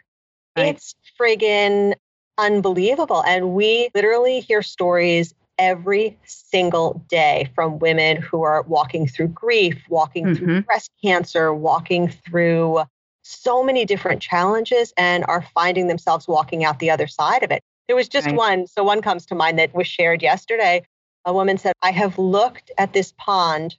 right. 0.56 0.68
it's 0.68 0.94
friggin' 1.20 1.94
unbelievable. 2.38 3.22
And 3.26 3.50
we 3.50 3.90
literally 3.94 4.40
hear 4.40 4.62
stories 4.62 5.34
every 5.58 6.16
single 6.24 7.04
day 7.08 7.50
from 7.54 7.78
women 7.80 8.16
who 8.16 8.42
are 8.42 8.62
walking 8.62 9.06
through 9.08 9.28
grief, 9.28 9.82
walking 9.88 10.26
mm-hmm. 10.26 10.34
through 10.34 10.62
breast 10.62 10.90
cancer, 11.02 11.52
walking 11.52 12.08
through 12.08 12.82
so 13.22 13.62
many 13.62 13.84
different 13.84 14.22
challenges 14.22 14.92
and 14.96 15.24
are 15.26 15.44
finding 15.54 15.88
themselves 15.88 16.26
walking 16.28 16.64
out 16.64 16.78
the 16.78 16.90
other 16.90 17.06
side 17.06 17.42
of 17.42 17.50
it. 17.50 17.62
There 17.88 17.96
was 17.96 18.08
just 18.08 18.26
right. 18.26 18.36
one, 18.36 18.66
so 18.66 18.84
one 18.84 19.02
comes 19.02 19.26
to 19.26 19.34
mind 19.34 19.58
that 19.58 19.74
was 19.74 19.86
shared 19.86 20.22
yesterday 20.22 20.82
a 21.24 21.32
woman 21.32 21.58
said, 21.58 21.72
I 21.82 21.90
have 21.90 22.18
looked 22.18 22.70
at 22.78 22.92
this 22.92 23.12
pond 23.18 23.76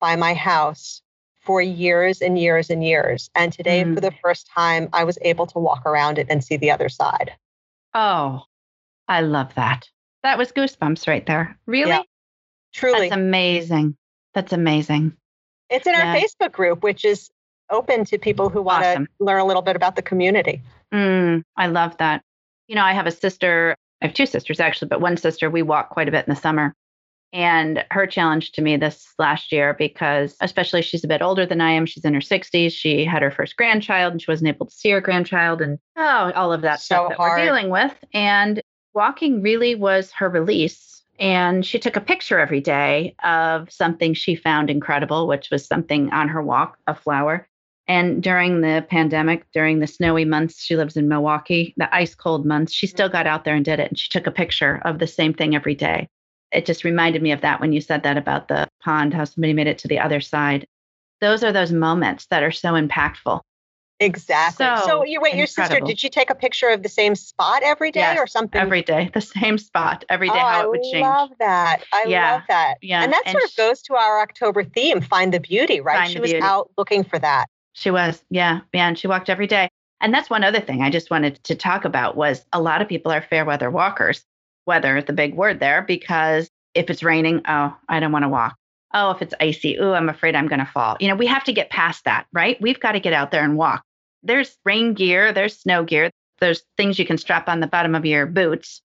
by 0.00 0.16
my 0.16 0.34
house 0.34 1.02
for 1.40 1.62
years 1.62 2.20
and 2.20 2.38
years 2.38 2.70
and 2.70 2.84
years. 2.84 3.30
And 3.34 3.52
today, 3.52 3.82
mm. 3.82 3.94
for 3.94 4.00
the 4.00 4.12
first 4.22 4.48
time, 4.54 4.88
I 4.92 5.04
was 5.04 5.18
able 5.22 5.46
to 5.48 5.58
walk 5.58 5.86
around 5.86 6.18
it 6.18 6.26
and 6.30 6.44
see 6.44 6.56
the 6.56 6.70
other 6.70 6.88
side. 6.88 7.32
Oh, 7.94 8.42
I 9.08 9.22
love 9.22 9.54
that. 9.54 9.88
That 10.22 10.38
was 10.38 10.52
goosebumps 10.52 11.08
right 11.08 11.24
there. 11.26 11.58
Really? 11.66 11.90
Yeah, 11.90 12.02
truly. 12.72 13.08
That's 13.08 13.20
amazing. 13.20 13.96
That's 14.34 14.52
amazing. 14.52 15.16
It's 15.70 15.86
in 15.86 15.94
our 15.94 16.14
Facebook 16.16 16.52
group, 16.52 16.82
which 16.82 17.04
is 17.04 17.30
open 17.70 18.04
to 18.04 18.18
people 18.18 18.48
who 18.48 18.60
want 18.60 18.82
to 18.82 19.06
learn 19.18 19.40
a 19.40 19.44
little 19.44 19.62
bit 19.62 19.76
about 19.76 19.96
the 19.96 20.02
community. 20.02 20.62
Mm, 20.92 21.42
I 21.56 21.68
love 21.68 21.96
that. 21.98 22.22
You 22.66 22.74
know, 22.74 22.82
I 22.82 22.92
have 22.92 23.06
a 23.06 23.12
sister, 23.12 23.76
I 24.00 24.06
have 24.06 24.14
two 24.14 24.26
sisters 24.26 24.60
actually, 24.60 24.88
but 24.88 25.00
one 25.00 25.16
sister, 25.16 25.50
we 25.50 25.62
walk 25.62 25.90
quite 25.90 26.08
a 26.08 26.12
bit 26.12 26.26
in 26.26 26.34
the 26.34 26.40
summer. 26.40 26.74
And 27.32 27.84
her 27.92 28.06
challenge 28.06 28.52
to 28.52 28.62
me 28.62 28.76
this 28.76 29.14
last 29.18 29.52
year, 29.52 29.74
because 29.78 30.36
especially 30.40 30.82
she's 30.82 31.04
a 31.04 31.08
bit 31.08 31.22
older 31.22 31.46
than 31.46 31.60
I 31.60 31.70
am, 31.70 31.86
she's 31.86 32.04
in 32.04 32.14
her 32.14 32.20
60s. 32.20 32.72
She 32.72 33.04
had 33.04 33.22
her 33.22 33.30
first 33.30 33.56
grandchild 33.56 34.12
and 34.12 34.20
she 34.20 34.30
wasn't 34.30 34.48
able 34.48 34.66
to 34.66 34.74
see 34.74 34.90
her 34.90 35.00
grandchild 35.00 35.62
and 35.62 35.78
oh, 35.96 36.32
all 36.34 36.52
of 36.52 36.62
that 36.62 36.80
so 36.80 36.84
stuff 36.84 37.08
that 37.10 37.16
hard. 37.16 37.38
we're 37.38 37.44
dealing 37.44 37.70
with. 37.70 37.94
And 38.12 38.60
walking 38.94 39.42
really 39.42 39.76
was 39.76 40.10
her 40.12 40.28
release. 40.28 41.02
And 41.20 41.64
she 41.64 41.78
took 41.78 41.96
a 41.96 42.00
picture 42.00 42.38
every 42.38 42.60
day 42.60 43.14
of 43.22 43.70
something 43.70 44.14
she 44.14 44.34
found 44.34 44.70
incredible, 44.70 45.28
which 45.28 45.50
was 45.50 45.66
something 45.66 46.10
on 46.12 46.28
her 46.28 46.42
walk, 46.42 46.78
a 46.86 46.94
flower. 46.94 47.46
And 47.90 48.22
during 48.22 48.60
the 48.60 48.86
pandemic, 48.88 49.50
during 49.52 49.80
the 49.80 49.86
snowy 49.88 50.24
months, 50.24 50.62
she 50.62 50.76
lives 50.76 50.96
in 50.96 51.08
Milwaukee, 51.08 51.74
the 51.76 51.92
ice 51.92 52.14
cold 52.14 52.46
months, 52.46 52.72
she 52.72 52.86
still 52.86 53.08
got 53.08 53.26
out 53.26 53.44
there 53.44 53.56
and 53.56 53.64
did 53.64 53.80
it. 53.80 53.88
And 53.88 53.98
she 53.98 54.08
took 54.08 54.28
a 54.28 54.30
picture 54.30 54.80
of 54.84 55.00
the 55.00 55.08
same 55.08 55.34
thing 55.34 55.56
every 55.56 55.74
day. 55.74 56.08
It 56.52 56.66
just 56.66 56.84
reminded 56.84 57.20
me 57.20 57.32
of 57.32 57.40
that 57.40 57.60
when 57.60 57.72
you 57.72 57.80
said 57.80 58.04
that 58.04 58.16
about 58.16 58.46
the 58.46 58.68
pond, 58.80 59.12
how 59.12 59.24
somebody 59.24 59.54
made 59.54 59.66
it 59.66 59.78
to 59.78 59.88
the 59.88 59.98
other 59.98 60.20
side. 60.20 60.68
Those 61.20 61.42
are 61.42 61.50
those 61.50 61.72
moments 61.72 62.26
that 62.26 62.44
are 62.44 62.52
so 62.52 62.74
impactful. 62.74 63.40
Exactly. 63.98 64.64
So, 64.64 64.82
so 64.86 65.04
you 65.04 65.20
wait, 65.20 65.34
your 65.34 65.48
sister, 65.48 65.80
did 65.80 65.98
she 65.98 66.10
take 66.10 66.30
a 66.30 66.36
picture 66.36 66.68
of 66.68 66.84
the 66.84 66.88
same 66.88 67.16
spot 67.16 67.64
every 67.64 67.90
day 67.90 68.00
yes, 68.00 68.18
or 68.20 68.28
something? 68.28 68.60
Every 68.60 68.82
day, 68.82 69.10
the 69.12 69.20
same 69.20 69.58
spot 69.58 70.04
every 70.08 70.28
day, 70.28 70.34
oh, 70.36 70.38
how 70.38 70.62
it 70.62 70.70
would 70.70 70.84
change. 70.84 71.04
I 71.04 71.08
love 71.08 71.30
that. 71.40 71.82
I 71.92 72.04
yeah. 72.06 72.34
love 72.34 72.42
that. 72.46 72.74
Yeah. 72.82 73.02
And 73.02 73.12
that 73.12 73.24
and 73.26 73.32
sort 73.32 73.42
of 73.42 73.56
goes 73.56 73.82
to 73.82 73.96
our 73.96 74.20
October 74.20 74.62
theme, 74.62 75.00
find 75.00 75.34
the 75.34 75.40
beauty, 75.40 75.80
right? 75.80 76.08
She 76.08 76.20
was 76.20 76.30
beauty. 76.30 76.46
out 76.46 76.70
looking 76.78 77.02
for 77.02 77.18
that. 77.18 77.46
She 77.72 77.90
was. 77.90 78.22
Yeah. 78.30 78.60
Man, 78.72 78.94
she 78.94 79.06
walked 79.08 79.30
every 79.30 79.46
day. 79.46 79.68
And 80.00 80.14
that's 80.14 80.30
one 80.30 80.44
other 80.44 80.60
thing 80.60 80.82
I 80.82 80.90
just 80.90 81.10
wanted 81.10 81.42
to 81.44 81.54
talk 81.54 81.84
about 81.84 82.16
was 82.16 82.44
a 82.52 82.60
lot 82.60 82.80
of 82.80 82.88
people 82.88 83.12
are 83.12 83.20
fair 83.20 83.44
weather 83.44 83.70
walkers. 83.70 84.24
Weather 84.66 84.96
is 84.96 85.04
the 85.04 85.12
big 85.12 85.34
word 85.34 85.60
there 85.60 85.82
because 85.82 86.48
if 86.74 86.88
it's 86.88 87.02
raining, 87.02 87.42
oh, 87.46 87.76
I 87.88 88.00
don't 88.00 88.12
want 88.12 88.24
to 88.24 88.28
walk. 88.28 88.56
Oh, 88.94 89.10
if 89.10 89.22
it's 89.22 89.34
icy, 89.40 89.78
oh, 89.78 89.92
I'm 89.92 90.08
afraid 90.08 90.34
I'm 90.34 90.48
going 90.48 90.60
to 90.60 90.66
fall. 90.66 90.96
You 91.00 91.08
know, 91.08 91.16
we 91.16 91.26
have 91.26 91.44
to 91.44 91.52
get 91.52 91.70
past 91.70 92.04
that, 92.04 92.26
right? 92.32 92.60
We've 92.60 92.80
got 92.80 92.92
to 92.92 93.00
get 93.00 93.12
out 93.12 93.30
there 93.30 93.44
and 93.44 93.56
walk 93.56 93.84
there's 94.22 94.56
rain 94.64 94.94
gear, 94.94 95.32
there's 95.32 95.58
snow 95.58 95.84
gear, 95.84 96.10
there's 96.40 96.62
things 96.76 96.98
you 96.98 97.06
can 97.06 97.18
strap 97.18 97.48
on 97.48 97.60
the 97.60 97.66
bottom 97.66 97.94
of 97.94 98.06
your 98.06 98.26
boots 98.26 98.82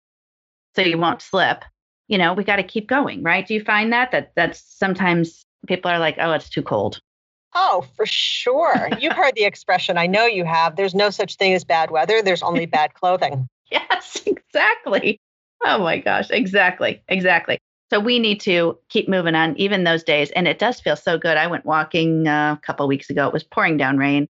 so 0.76 0.82
you 0.82 0.98
won't 0.98 1.21
slip. 1.21 1.63
You 2.08 2.17
know, 2.17 2.34
we 2.34 2.43
got 2.43 2.58
to 2.58 2.63
keep 2.63 2.88
going, 2.88 3.24
right? 3.24 3.48
Do 3.48 3.54
you 3.54 3.63
find 3.63 3.91
that 3.93 4.12
that 4.12 4.34
that's 4.36 4.63
sometimes 4.78 5.45
people 5.67 5.89
are 5.89 6.00
like, 6.00 6.17
"Oh, 6.19 6.34
it's 6.34 6.50
too 6.50 6.62
cold." 6.62 7.02
Oh, 7.56 7.86
for 7.96 8.06
sure. 8.06 8.89
You've 9.00 9.13
heard 9.13 9.36
the 9.36 9.46
expression. 9.46 9.98
I 9.98 10.08
know 10.08 10.26
you 10.26 10.44
have. 10.46 10.76
There's 10.76 10.94
no 10.94 11.10
such 11.10 11.36
thing 11.36 11.54
as 11.54 11.63
bad 11.63 11.89
weather. 11.89 12.22
There's 12.22 12.44
only 12.44 12.65
bad 12.68 12.94
clothing. 12.94 13.48
yes, 13.72 14.22
exactly. 14.28 15.20
Oh 15.63 15.80
my 15.80 15.98
gosh, 16.00 16.30
exactly. 16.30 17.02
Exactly. 17.08 17.58
So 17.89 18.00
we 18.00 18.20
need 18.20 18.41
to 18.41 18.78
keep 18.89 19.08
moving 19.08 19.36
on 19.36 19.56
even 19.58 19.84
those 19.84 20.04
days 20.04 20.32
and 20.32 20.48
it 20.48 20.60
does 20.60 20.80
feel 20.82 20.96
so 20.96 21.18
good. 21.18 21.38
I 21.38 21.48
went 21.48 21.65
walking 21.65 22.28
uh, 22.28 22.56
a 22.58 22.65
couple 22.65 22.88
weeks 22.88 23.10
ago. 23.10 23.28
It 23.28 23.34
was 23.34 23.44
pouring 23.44 23.78
down 23.78 23.98
rain 23.98 24.28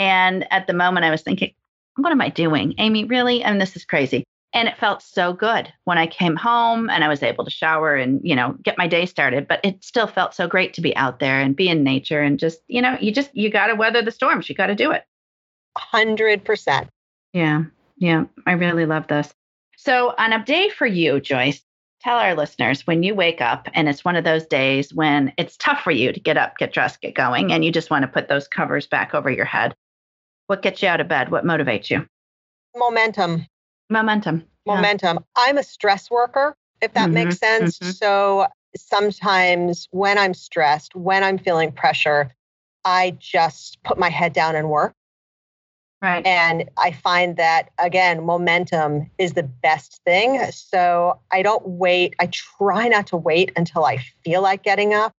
and 0.00 0.50
at 0.50 0.66
the 0.66 0.72
moment, 0.72 1.04
I 1.04 1.10
was 1.10 1.20
thinking, 1.20 1.52
what 1.96 2.10
am 2.10 2.22
I 2.22 2.30
doing? 2.30 2.74
Amy, 2.78 3.04
really? 3.04 3.42
And 3.42 3.60
this 3.60 3.76
is 3.76 3.84
crazy. 3.84 4.24
And 4.52 4.68
it 4.68 4.78
felt 4.78 5.02
so 5.02 5.32
good 5.32 5.72
when 5.84 5.96
I 5.96 6.08
came 6.08 6.34
home 6.34 6.90
and 6.90 7.04
I 7.04 7.08
was 7.08 7.22
able 7.22 7.44
to 7.44 7.50
shower 7.50 7.94
and, 7.94 8.20
you 8.24 8.34
know, 8.34 8.56
get 8.62 8.78
my 8.78 8.88
day 8.88 9.06
started. 9.06 9.46
But 9.46 9.60
it 9.62 9.84
still 9.84 10.08
felt 10.08 10.34
so 10.34 10.48
great 10.48 10.74
to 10.74 10.80
be 10.80 10.96
out 10.96 11.20
there 11.20 11.40
and 11.40 11.54
be 11.54 11.68
in 11.68 11.84
nature 11.84 12.20
and 12.20 12.38
just, 12.38 12.60
you 12.66 12.82
know, 12.82 12.96
you 13.00 13.12
just, 13.12 13.30
you 13.32 13.48
got 13.48 13.68
to 13.68 13.76
weather 13.76 14.02
the 14.02 14.10
storms. 14.10 14.48
You 14.48 14.56
got 14.56 14.66
to 14.66 14.74
do 14.74 14.90
it. 14.90 15.04
100%. 15.78 16.88
Yeah. 17.32 17.64
Yeah. 17.98 18.24
I 18.46 18.52
really 18.52 18.86
love 18.86 19.06
this. 19.06 19.32
So, 19.76 20.14
on 20.18 20.32
a 20.32 20.44
day 20.44 20.68
for 20.68 20.86
you, 20.86 21.20
Joyce, 21.20 21.62
tell 22.02 22.18
our 22.18 22.34
listeners 22.34 22.86
when 22.86 23.02
you 23.02 23.14
wake 23.14 23.40
up 23.40 23.68
and 23.72 23.88
it's 23.88 24.04
one 24.04 24.16
of 24.16 24.24
those 24.24 24.46
days 24.46 24.92
when 24.92 25.32
it's 25.36 25.56
tough 25.56 25.82
for 25.82 25.90
you 25.90 26.12
to 26.12 26.20
get 26.20 26.36
up, 26.36 26.58
get 26.58 26.72
dressed, 26.72 27.00
get 27.00 27.14
going, 27.14 27.52
and 27.52 27.64
you 27.64 27.70
just 27.70 27.90
want 27.90 28.02
to 28.02 28.08
put 28.08 28.28
those 28.28 28.48
covers 28.48 28.86
back 28.86 29.14
over 29.14 29.30
your 29.30 29.44
head. 29.44 29.74
What 30.48 30.62
gets 30.62 30.82
you 30.82 30.88
out 30.88 31.00
of 31.00 31.08
bed? 31.08 31.30
What 31.30 31.44
motivates 31.44 31.90
you? 31.90 32.06
Momentum. 32.76 33.46
Momentum. 33.90 34.44
Momentum. 34.66 35.16
Yeah. 35.16 35.44
I'm 35.44 35.58
a 35.58 35.62
stress 35.62 36.10
worker, 36.10 36.56
if 36.80 36.94
that 36.94 37.06
mm-hmm. 37.06 37.14
makes 37.14 37.38
sense. 37.38 37.78
Mm-hmm. 37.78 37.90
So 37.90 38.46
sometimes 38.76 39.88
when 39.90 40.16
I'm 40.16 40.32
stressed, 40.32 40.94
when 40.94 41.24
I'm 41.24 41.38
feeling 41.38 41.72
pressure, 41.72 42.30
I 42.84 43.16
just 43.18 43.82
put 43.82 43.98
my 43.98 44.08
head 44.08 44.32
down 44.32 44.54
and 44.56 44.70
work. 44.70 44.94
Right. 46.00 46.24
And 46.24 46.70
I 46.78 46.92
find 46.92 47.36
that, 47.36 47.68
again, 47.78 48.24
momentum 48.24 49.10
is 49.18 49.34
the 49.34 49.42
best 49.42 50.00
thing. 50.06 50.40
So 50.50 51.20
I 51.30 51.42
don't 51.42 51.66
wait. 51.66 52.14
I 52.18 52.26
try 52.28 52.88
not 52.88 53.06
to 53.08 53.18
wait 53.18 53.52
until 53.54 53.84
I 53.84 53.98
feel 54.24 54.40
like 54.40 54.62
getting 54.62 54.94
up. 54.94 55.12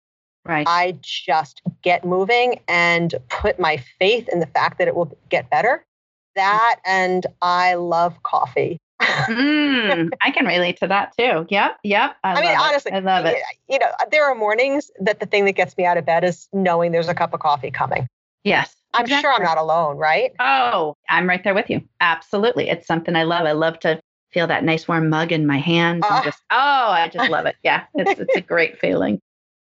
Right. 0.44 0.66
I 0.68 0.98
just 1.02 1.62
get 1.84 2.04
moving 2.04 2.62
and 2.68 3.14
put 3.30 3.60
my 3.60 3.78
faith 4.00 4.28
in 4.30 4.40
the 4.40 4.48
fact 4.48 4.80
that 4.80 4.88
it 4.88 4.96
will 4.96 5.16
get 5.30 5.52
better. 5.52 5.86
That 6.36 6.78
and 6.86 7.26
I 7.42 7.76
love 7.76 8.22
coffee. 8.24 8.78
mm, 9.02 10.10
I 10.22 10.32
can 10.32 10.46
relate 10.46 10.78
to 10.78 10.88
that 10.88 11.16
too. 11.18 11.46
Yep, 11.50 11.80
yep. 11.84 12.16
I, 12.24 12.34
I 12.34 12.42
mean, 12.42 12.58
honestly, 12.58 12.92
I 12.92 13.00
love 13.00 13.26
it. 13.26 13.38
You 13.68 13.80
know, 13.80 13.88
there 14.12 14.26
are 14.26 14.36
mornings 14.36 14.92
that 15.00 15.20
the 15.20 15.26
thing 15.26 15.46
that 15.46 15.54
gets 15.54 15.76
me 15.78 15.86
out 15.86 15.98
of 15.98 16.06
bed 16.06 16.24
is 16.24 16.48
knowing 16.54 16.92
there's 16.92 17.10
a 17.10 17.16
cup 17.16 17.34
of 17.34 17.40
coffee 17.40 17.72
coming. 17.72 18.08
Yes. 18.44 18.76
I'm 18.94 19.04
exactly. 19.04 19.22
sure 19.22 19.34
I'm 19.34 19.44
not 19.44 19.58
alone, 19.58 19.98
right? 19.98 20.34
Oh, 20.40 20.96
I'm 21.10 21.28
right 21.28 21.44
there 21.44 21.54
with 21.54 21.70
you. 21.70 21.82
Absolutely. 22.00 22.70
It's 22.70 22.86
something 22.86 23.16
I 23.16 23.24
love. 23.24 23.46
I 23.46 23.54
love 23.54 23.80
to 23.82 24.02
feel 24.32 24.48
that 24.48 24.64
nice 24.64 24.88
warm 24.88 25.10
mug 25.10 25.32
in 25.32 25.48
my 25.48 25.58
hands. 25.58 26.04
Uh, 26.08 26.24
just, 26.24 26.40
oh, 26.52 26.56
I 26.58 27.10
just 27.10 27.30
love 27.30 27.46
it. 27.46 27.56
Yeah, 27.64 27.84
it's, 27.96 28.20
it's 28.20 28.36
a 28.36 28.42
great 28.42 28.80
feeling. 28.80 29.20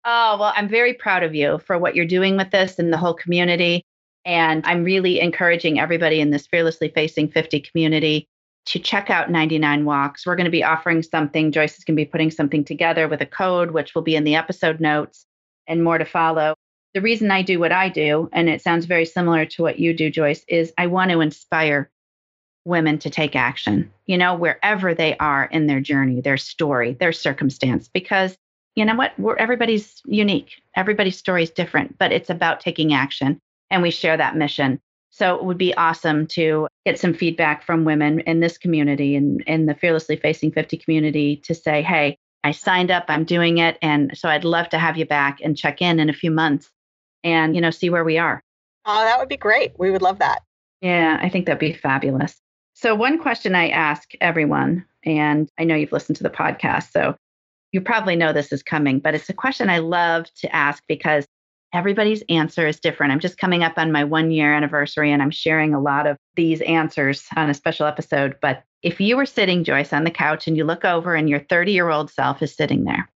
Oh, 0.05 0.37
well, 0.39 0.53
I'm 0.55 0.69
very 0.69 0.93
proud 0.93 1.23
of 1.23 1.35
you 1.35 1.59
for 1.59 1.77
what 1.77 1.95
you're 1.95 2.05
doing 2.05 2.37
with 2.37 2.51
this 2.51 2.79
and 2.79 2.93
the 2.93 2.97
whole 2.97 3.13
community. 3.13 3.83
And 4.27 4.61
I'm 4.65 4.83
really 4.83 5.21
encouraging 5.21 5.79
everybody 5.79 6.19
in 6.19 6.31
this 6.31 6.45
Fearlessly 6.47 6.89
Facing 6.89 7.29
50 7.29 7.61
community 7.61 8.27
to 8.65 8.77
check 8.77 9.09
out 9.09 9.31
99 9.31 9.85
Walks. 9.85 10.25
We're 10.25 10.35
going 10.35 10.45
to 10.45 10.51
be 10.51 10.65
offering 10.65 11.01
something. 11.01 11.53
Joyce 11.53 11.77
is 11.77 11.85
going 11.85 11.95
to 11.95 12.01
be 12.01 12.05
putting 12.05 12.29
something 12.29 12.65
together 12.65 13.07
with 13.07 13.21
a 13.21 13.25
code, 13.25 13.71
which 13.71 13.95
will 13.95 14.01
be 14.01 14.17
in 14.17 14.25
the 14.25 14.35
episode 14.35 14.81
notes 14.81 15.25
and 15.65 15.81
more 15.81 15.97
to 15.97 16.03
follow. 16.03 16.55
The 16.93 16.99
reason 16.99 17.31
I 17.31 17.41
do 17.41 17.57
what 17.57 17.71
I 17.71 17.87
do, 17.87 18.29
and 18.33 18.49
it 18.49 18.61
sounds 18.61 18.85
very 18.85 19.05
similar 19.05 19.45
to 19.45 19.61
what 19.61 19.79
you 19.79 19.93
do, 19.95 20.09
Joyce, 20.09 20.43
is 20.49 20.73
I 20.77 20.87
want 20.87 21.11
to 21.11 21.21
inspire 21.21 21.89
women 22.65 22.99
to 22.99 23.09
take 23.09 23.33
action, 23.33 23.89
you 24.07 24.17
know, 24.17 24.35
wherever 24.35 24.93
they 24.93 25.15
are 25.19 25.45
in 25.45 25.67
their 25.67 25.79
journey, 25.79 26.19
their 26.19 26.35
story, 26.35 26.97
their 26.99 27.13
circumstance, 27.13 27.87
because 27.87 28.37
you 28.75 28.83
know 28.83 28.95
what? 28.95 29.17
We're, 29.17 29.37
everybody's 29.37 30.01
unique. 30.05 30.61
Everybody's 30.75 31.17
story 31.17 31.43
is 31.43 31.49
different, 31.49 31.97
but 31.97 32.11
it's 32.11 32.29
about 32.29 32.59
taking 32.59 32.93
action. 32.93 33.39
And 33.69 33.81
we 33.81 33.91
share 33.91 34.17
that 34.17 34.35
mission. 34.35 34.79
So 35.09 35.35
it 35.35 35.43
would 35.43 35.57
be 35.57 35.73
awesome 35.75 36.27
to 36.27 36.67
get 36.85 36.99
some 36.99 37.13
feedback 37.13 37.63
from 37.63 37.85
women 37.85 38.19
in 38.21 38.39
this 38.39 38.57
community 38.57 39.15
and 39.15 39.41
in 39.41 39.65
the 39.65 39.73
Fearlessly 39.73 40.15
Facing 40.15 40.51
50 40.51 40.77
community 40.77 41.37
to 41.45 41.55
say, 41.55 41.81
hey, 41.81 42.17
I 42.43 42.51
signed 42.51 42.91
up, 42.91 43.05
I'm 43.07 43.23
doing 43.23 43.57
it. 43.57 43.77
And 43.81 44.11
so 44.15 44.29
I'd 44.29 44.43
love 44.43 44.69
to 44.69 44.77
have 44.77 44.95
you 44.95 45.05
back 45.05 45.39
and 45.43 45.57
check 45.57 45.81
in 45.81 45.99
in 45.99 46.09
a 46.09 46.13
few 46.13 46.31
months 46.31 46.69
and, 47.23 47.55
you 47.55 47.61
know, 47.61 47.71
see 47.71 47.89
where 47.89 48.03
we 48.03 48.17
are. 48.17 48.43
Oh, 48.85 49.03
that 49.03 49.19
would 49.19 49.27
be 49.27 49.37
great. 49.37 49.73
We 49.77 49.91
would 49.91 50.01
love 50.01 50.19
that. 50.19 50.43
Yeah, 50.81 51.19
I 51.21 51.29
think 51.29 51.45
that'd 51.45 51.59
be 51.59 51.73
fabulous. 51.73 52.39
So, 52.73 52.93
one 52.93 53.19
question 53.19 53.55
I 53.55 53.69
ask 53.69 54.11
everyone, 54.21 54.85
and 55.03 55.49
I 55.57 55.63
know 55.63 55.75
you've 55.75 55.91
listened 55.91 56.17
to 56.17 56.23
the 56.23 56.29
podcast, 56.29 56.91
so 56.91 57.15
you 57.71 57.81
probably 57.81 58.15
know 58.15 58.31
this 58.31 58.53
is 58.53 58.61
coming, 58.61 58.99
but 58.99 59.15
it's 59.15 59.29
a 59.29 59.33
question 59.33 59.69
I 59.69 59.79
love 59.79 60.31
to 60.35 60.55
ask 60.55 60.83
because 60.87 61.25
everybody's 61.73 62.23
answer 62.29 62.67
is 62.67 62.79
different. 62.79 63.11
I'm 63.11 63.19
just 63.19 63.37
coming 63.37 63.63
up 63.63 63.73
on 63.77 63.91
my 63.91 64.03
one 64.03 64.31
year 64.31 64.53
anniversary 64.53 65.11
and 65.11 65.21
I'm 65.21 65.31
sharing 65.31 65.73
a 65.73 65.81
lot 65.81 66.07
of 66.07 66.17
these 66.35 66.61
answers 66.61 67.25
on 67.35 67.49
a 67.49 67.53
special 67.53 67.85
episode. 67.85 68.37
But 68.41 68.63
if 68.83 69.01
you 69.01 69.17
were 69.17 69.25
sitting, 69.25 69.63
Joyce, 69.63 69.93
on 69.93 70.03
the 70.03 70.11
couch 70.11 70.47
and 70.47 70.55
you 70.55 70.63
look 70.63 70.85
over 70.85 71.15
and 71.15 71.29
your 71.29 71.39
30 71.39 71.71
year 71.71 71.89
old 71.89 72.09
self 72.09 72.41
is 72.41 72.55
sitting 72.55 72.83
there, 72.83 73.09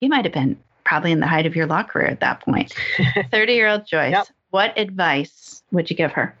you 0.00 0.08
might 0.08 0.24
have 0.24 0.34
been 0.34 0.58
probably 0.84 1.12
in 1.12 1.20
the 1.20 1.26
height 1.26 1.46
of 1.46 1.56
your 1.56 1.66
law 1.66 1.82
career 1.82 2.06
at 2.06 2.20
that 2.20 2.40
point. 2.40 2.74
30 3.30 3.52
year 3.52 3.68
old 3.68 3.86
Joyce, 3.86 4.12
yep. 4.12 4.26
what 4.50 4.78
advice 4.78 5.62
would 5.72 5.90
you 5.90 5.96
give 5.96 6.12
her? 6.12 6.36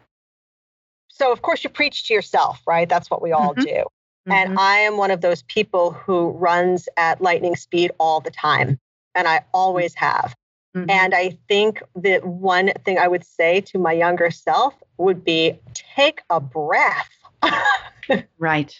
So, 1.08 1.30
of 1.30 1.42
course, 1.42 1.62
you 1.62 1.70
preach 1.70 2.08
to 2.08 2.14
yourself, 2.14 2.60
right? 2.66 2.88
That's 2.88 3.10
what 3.10 3.22
we 3.22 3.32
all 3.32 3.54
mm-hmm. 3.54 3.62
do. 3.62 3.84
Mm-hmm. 4.28 4.32
And 4.32 4.58
I 4.58 4.78
am 4.78 4.96
one 4.96 5.10
of 5.10 5.20
those 5.20 5.42
people 5.42 5.92
who 5.92 6.30
runs 6.30 6.88
at 6.96 7.20
lightning 7.20 7.56
speed 7.56 7.92
all 7.98 8.20
the 8.20 8.30
time. 8.30 8.78
And 9.14 9.28
I 9.28 9.44
always 9.52 9.94
have. 9.94 10.34
Mm-hmm. 10.76 10.90
And 10.90 11.14
I 11.14 11.38
think 11.48 11.82
that 11.96 12.24
one 12.24 12.72
thing 12.84 12.98
I 12.98 13.08
would 13.08 13.26
say 13.26 13.60
to 13.62 13.78
my 13.78 13.92
younger 13.92 14.30
self 14.30 14.74
would 14.96 15.24
be 15.24 15.58
take 15.74 16.22
a 16.30 16.40
breath. 16.40 17.10
right. 18.38 18.74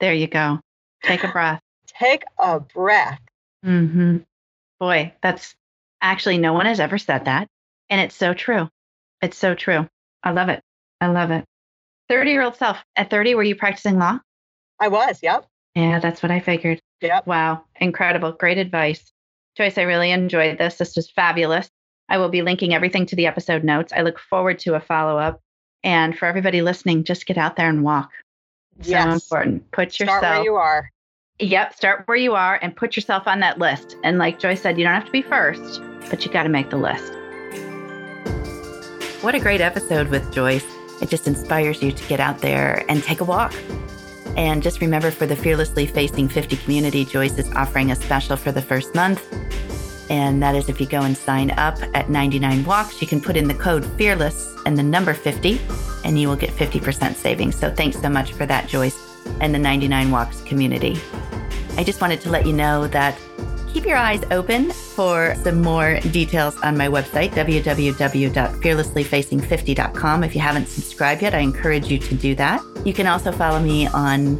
There 0.00 0.12
you 0.12 0.26
go. 0.26 0.60
Take 1.04 1.24
a 1.24 1.28
breath. 1.28 1.60
Take 1.86 2.24
a 2.38 2.60
breath. 2.60 3.20
Mm-hmm. 3.64 4.18
Boy, 4.80 5.12
that's 5.22 5.54
actually 6.00 6.38
no 6.38 6.52
one 6.52 6.66
has 6.66 6.80
ever 6.80 6.98
said 6.98 7.26
that. 7.26 7.48
And 7.88 8.00
it's 8.00 8.16
so 8.16 8.34
true. 8.34 8.68
It's 9.22 9.38
so 9.38 9.54
true. 9.54 9.88
I 10.22 10.32
love 10.32 10.48
it. 10.48 10.62
I 11.00 11.06
love 11.06 11.30
it. 11.30 11.44
30 12.08 12.30
year 12.30 12.42
old 12.42 12.56
self. 12.56 12.78
At 12.96 13.10
30, 13.10 13.36
were 13.36 13.42
you 13.42 13.54
practicing 13.54 13.98
law? 13.98 14.18
I 14.80 14.88
was, 14.88 15.20
yep. 15.22 15.46
Yeah, 15.74 16.00
that's 16.00 16.22
what 16.22 16.32
I 16.32 16.40
figured. 16.40 16.80
Yep. 17.00 17.26
Wow. 17.26 17.64
Incredible. 17.80 18.32
Great 18.32 18.58
advice. 18.58 19.11
Joyce, 19.56 19.76
I 19.76 19.82
really 19.82 20.10
enjoyed 20.10 20.58
this. 20.58 20.76
This 20.76 20.96
was 20.96 21.10
fabulous. 21.10 21.68
I 22.08 22.18
will 22.18 22.30
be 22.30 22.42
linking 22.42 22.74
everything 22.74 23.06
to 23.06 23.16
the 23.16 23.26
episode 23.26 23.64
notes. 23.64 23.92
I 23.94 24.02
look 24.02 24.18
forward 24.18 24.58
to 24.60 24.74
a 24.74 24.80
follow 24.80 25.18
up. 25.18 25.40
And 25.84 26.16
for 26.16 26.26
everybody 26.26 26.62
listening, 26.62 27.04
just 27.04 27.26
get 27.26 27.36
out 27.36 27.56
there 27.56 27.68
and 27.68 27.82
walk. 27.82 28.10
Yes. 28.82 29.04
So 29.04 29.10
important. 29.10 29.70
Put 29.72 29.98
yourself 30.00 30.20
Start 30.20 30.36
where 30.36 30.44
you 30.44 30.54
are. 30.54 30.90
Yep, 31.38 31.74
start 31.74 32.02
where 32.06 32.16
you 32.16 32.34
are 32.34 32.58
and 32.62 32.74
put 32.76 32.94
yourself 32.96 33.26
on 33.26 33.40
that 33.40 33.58
list. 33.58 33.96
And 34.04 34.18
like 34.18 34.38
Joyce 34.38 34.62
said, 34.62 34.78
you 34.78 34.84
don't 34.84 34.94
have 34.94 35.06
to 35.06 35.12
be 35.12 35.22
first, 35.22 35.82
but 36.08 36.24
you 36.24 36.32
got 36.32 36.44
to 36.44 36.48
make 36.48 36.70
the 36.70 36.76
list. 36.76 37.12
What 39.22 39.34
a 39.34 39.40
great 39.40 39.60
episode 39.60 40.08
with 40.08 40.32
Joyce. 40.32 40.66
It 41.00 41.08
just 41.08 41.26
inspires 41.26 41.82
you 41.82 41.92
to 41.92 42.08
get 42.08 42.20
out 42.20 42.38
there 42.38 42.84
and 42.88 43.02
take 43.02 43.20
a 43.20 43.24
walk. 43.24 43.52
And 44.36 44.62
just 44.62 44.80
remember 44.80 45.10
for 45.10 45.26
the 45.26 45.36
Fearlessly 45.36 45.86
Facing 45.86 46.28
50 46.28 46.56
community, 46.56 47.04
Joyce 47.04 47.38
is 47.38 47.50
offering 47.52 47.90
a 47.90 47.96
special 47.96 48.36
for 48.36 48.52
the 48.52 48.62
first 48.62 48.94
month. 48.94 49.22
And 50.10 50.42
that 50.42 50.54
is 50.54 50.68
if 50.68 50.80
you 50.80 50.86
go 50.86 51.02
and 51.02 51.16
sign 51.16 51.50
up 51.52 51.78
at 51.94 52.10
99 52.10 52.64
Walks, 52.64 53.00
you 53.00 53.06
can 53.06 53.20
put 53.20 53.36
in 53.36 53.48
the 53.48 53.54
code 53.54 53.84
FEARLESS 53.96 54.62
and 54.66 54.76
the 54.76 54.82
number 54.82 55.14
50, 55.14 55.60
and 56.04 56.18
you 56.18 56.28
will 56.28 56.36
get 56.36 56.50
50% 56.50 57.14
savings. 57.14 57.58
So 57.58 57.72
thanks 57.72 58.00
so 58.00 58.08
much 58.08 58.32
for 58.32 58.46
that, 58.46 58.68
Joyce, 58.68 58.98
and 59.40 59.54
the 59.54 59.58
99 59.58 60.10
Walks 60.10 60.42
community. 60.42 61.00
I 61.76 61.84
just 61.84 62.00
wanted 62.00 62.20
to 62.22 62.30
let 62.30 62.46
you 62.46 62.52
know 62.52 62.86
that 62.88 63.18
keep 63.72 63.86
your 63.86 63.96
eyes 63.96 64.20
open 64.30 64.70
for 64.70 65.34
some 65.42 65.62
more 65.62 65.98
details 66.10 66.54
on 66.58 66.76
my 66.76 66.88
website, 66.88 67.30
www.fearlesslyfacing50.com. 67.30 70.24
If 70.24 70.34
you 70.34 70.42
haven't 70.42 70.68
subscribed 70.68 71.22
yet, 71.22 71.32
I 71.34 71.38
encourage 71.38 71.90
you 71.90 71.98
to 71.98 72.14
do 72.14 72.34
that. 72.34 72.62
You 72.84 72.92
can 72.92 73.06
also 73.06 73.32
follow 73.32 73.60
me 73.60 73.86
on 73.88 74.36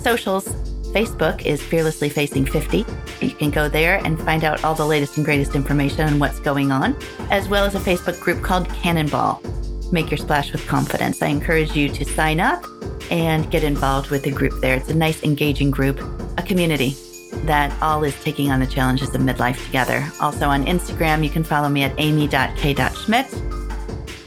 socials. 0.00 0.48
Facebook 0.94 1.44
is 1.46 1.62
Fearlessly 1.62 2.08
Facing 2.08 2.46
50. 2.46 2.86
You 3.20 3.30
can 3.30 3.50
go 3.50 3.68
there 3.68 4.04
and 4.04 4.18
find 4.20 4.42
out 4.44 4.64
all 4.64 4.74
the 4.74 4.86
latest 4.86 5.18
and 5.18 5.26
greatest 5.26 5.54
information 5.54 6.08
on 6.08 6.18
what's 6.18 6.40
going 6.40 6.72
on, 6.72 6.96
as 7.30 7.48
well 7.48 7.64
as 7.64 7.74
a 7.74 7.78
Facebook 7.78 8.18
group 8.20 8.42
called 8.42 8.68
Cannonball. 8.70 9.42
Make 9.92 10.10
your 10.10 10.18
splash 10.18 10.52
with 10.52 10.66
confidence. 10.66 11.22
I 11.22 11.26
encourage 11.26 11.76
you 11.76 11.90
to 11.90 12.04
sign 12.04 12.40
up 12.40 12.64
and 13.10 13.50
get 13.50 13.62
involved 13.62 14.10
with 14.10 14.22
the 14.22 14.30
group 14.30 14.54
there. 14.60 14.76
It's 14.76 14.88
a 14.88 14.94
nice, 14.94 15.22
engaging 15.22 15.70
group, 15.70 16.00
a 16.38 16.42
community 16.42 16.96
that 17.44 17.76
all 17.82 18.04
is 18.04 18.14
taking 18.22 18.50
on 18.50 18.60
the 18.60 18.66
challenges 18.66 19.14
of 19.14 19.20
midlife 19.20 19.64
together. 19.66 20.06
Also 20.20 20.48
on 20.48 20.64
Instagram, 20.64 21.24
you 21.24 21.30
can 21.30 21.44
follow 21.44 21.68
me 21.68 21.82
at 21.82 21.94
amy.k.schmidt. 21.98 23.42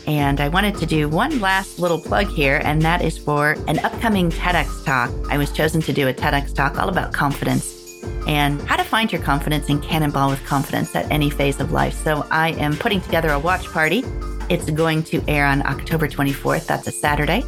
And 0.06 0.42
I 0.42 0.50
wanted 0.50 0.76
to 0.78 0.86
do 0.86 1.08
one 1.08 1.40
last 1.40 1.80
little 1.80 2.00
plug 2.00 2.28
here, 2.28 2.62
and 2.66 2.82
that 2.82 3.02
is 3.02 3.18
for 3.18 3.56
an 3.68 3.80
upcoming 3.80 4.30
TEDx 4.30 4.84
talk. 4.84 5.12
I 5.30 5.38
was 5.38 5.52
chosen 5.52 5.82
to 5.84 5.94
do 5.94 6.10
a 6.10 6.14
TEDx 6.14 6.54
talk 6.54 6.78
all 6.78 6.90
about 6.90 7.14
confidence 7.14 8.04
and 8.28 8.62
how 8.64 8.76
to 8.76 8.84
find 8.84 9.12
your 9.12 9.22
confidence 9.22 9.70
and 9.70 9.82
cannonball 9.82 10.30
with 10.30 10.44
confidence 10.46 10.96
at 10.96 11.10
any 11.12 11.30
phase 11.30 11.60
of 11.60 11.72
life. 11.72 11.94
So 11.94 12.26
I 12.32 12.50
am 12.52 12.76
putting 12.76 13.00
together 13.02 13.30
a 13.30 13.40
watch 13.40 13.66
party. 13.68 14.04
It's 14.50 14.70
going 14.70 15.04
to 15.04 15.24
air 15.28 15.46
on 15.46 15.66
October 15.66 16.08
24th. 16.08 16.68
That's 16.68 16.88
a 16.88 16.92
Saturday. 16.92 17.42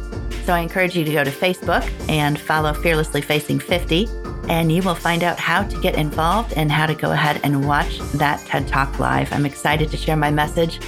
So 0.44 0.54
I 0.54 0.60
encourage 0.60 0.96
you 0.96 1.04
to 1.04 1.12
go 1.12 1.24
to 1.24 1.30
Facebook 1.30 1.90
and 2.08 2.40
follow 2.40 2.72
Fearlessly 2.72 3.20
Facing 3.20 3.58
50 3.58 4.08
and 4.48 4.70
you 4.70 4.82
will 4.82 4.94
find 4.94 5.22
out 5.22 5.38
how 5.38 5.62
to 5.62 5.80
get 5.80 5.96
involved 5.96 6.52
and 6.54 6.70
how 6.70 6.84
to 6.86 6.94
go 6.94 7.12
ahead 7.12 7.40
and 7.42 7.66
watch 7.66 7.98
that 8.14 8.44
TED 8.46 8.68
Talk 8.68 8.98
live. 8.98 9.32
I'm 9.32 9.46
excited 9.46 9.90
to 9.90 9.96
share 9.96 10.16
my 10.16 10.30
message. 10.30 10.80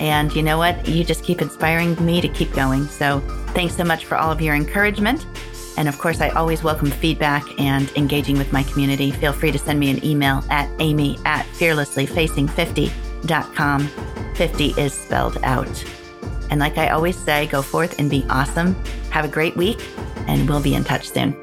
And 0.00 0.34
you 0.34 0.42
know 0.42 0.58
what? 0.58 0.88
You 0.88 1.04
just 1.04 1.22
keep 1.24 1.42
inspiring 1.42 1.94
me 2.04 2.20
to 2.20 2.28
keep 2.28 2.52
going. 2.52 2.86
So 2.86 3.20
thanks 3.48 3.76
so 3.76 3.84
much 3.84 4.06
for 4.06 4.16
all 4.16 4.32
of 4.32 4.40
your 4.40 4.54
encouragement. 4.54 5.26
And 5.76 5.88
of 5.88 5.98
course, 5.98 6.20
I 6.20 6.28
always 6.30 6.62
welcome 6.62 6.90
feedback 6.90 7.44
and 7.58 7.90
engaging 7.96 8.38
with 8.38 8.52
my 8.52 8.62
community. 8.64 9.10
Feel 9.10 9.32
free 9.32 9.50
to 9.52 9.58
send 9.58 9.80
me 9.80 9.90
an 9.90 10.04
email 10.04 10.44
at 10.50 10.68
amy 10.78 11.18
at 11.24 11.46
fearlesslyfacing50.com. 11.46 13.88
50 14.34 14.66
is 14.78 14.92
spelled 14.92 15.38
out. 15.42 15.84
And 16.50 16.60
like 16.60 16.76
I 16.78 16.88
always 16.88 17.16
say, 17.16 17.46
go 17.46 17.62
forth 17.62 17.98
and 17.98 18.10
be 18.10 18.26
awesome. 18.28 18.74
Have 19.10 19.24
a 19.24 19.28
great 19.28 19.56
week, 19.56 19.80
and 20.26 20.48
we'll 20.48 20.62
be 20.62 20.74
in 20.74 20.84
touch 20.84 21.10
soon. 21.10 21.36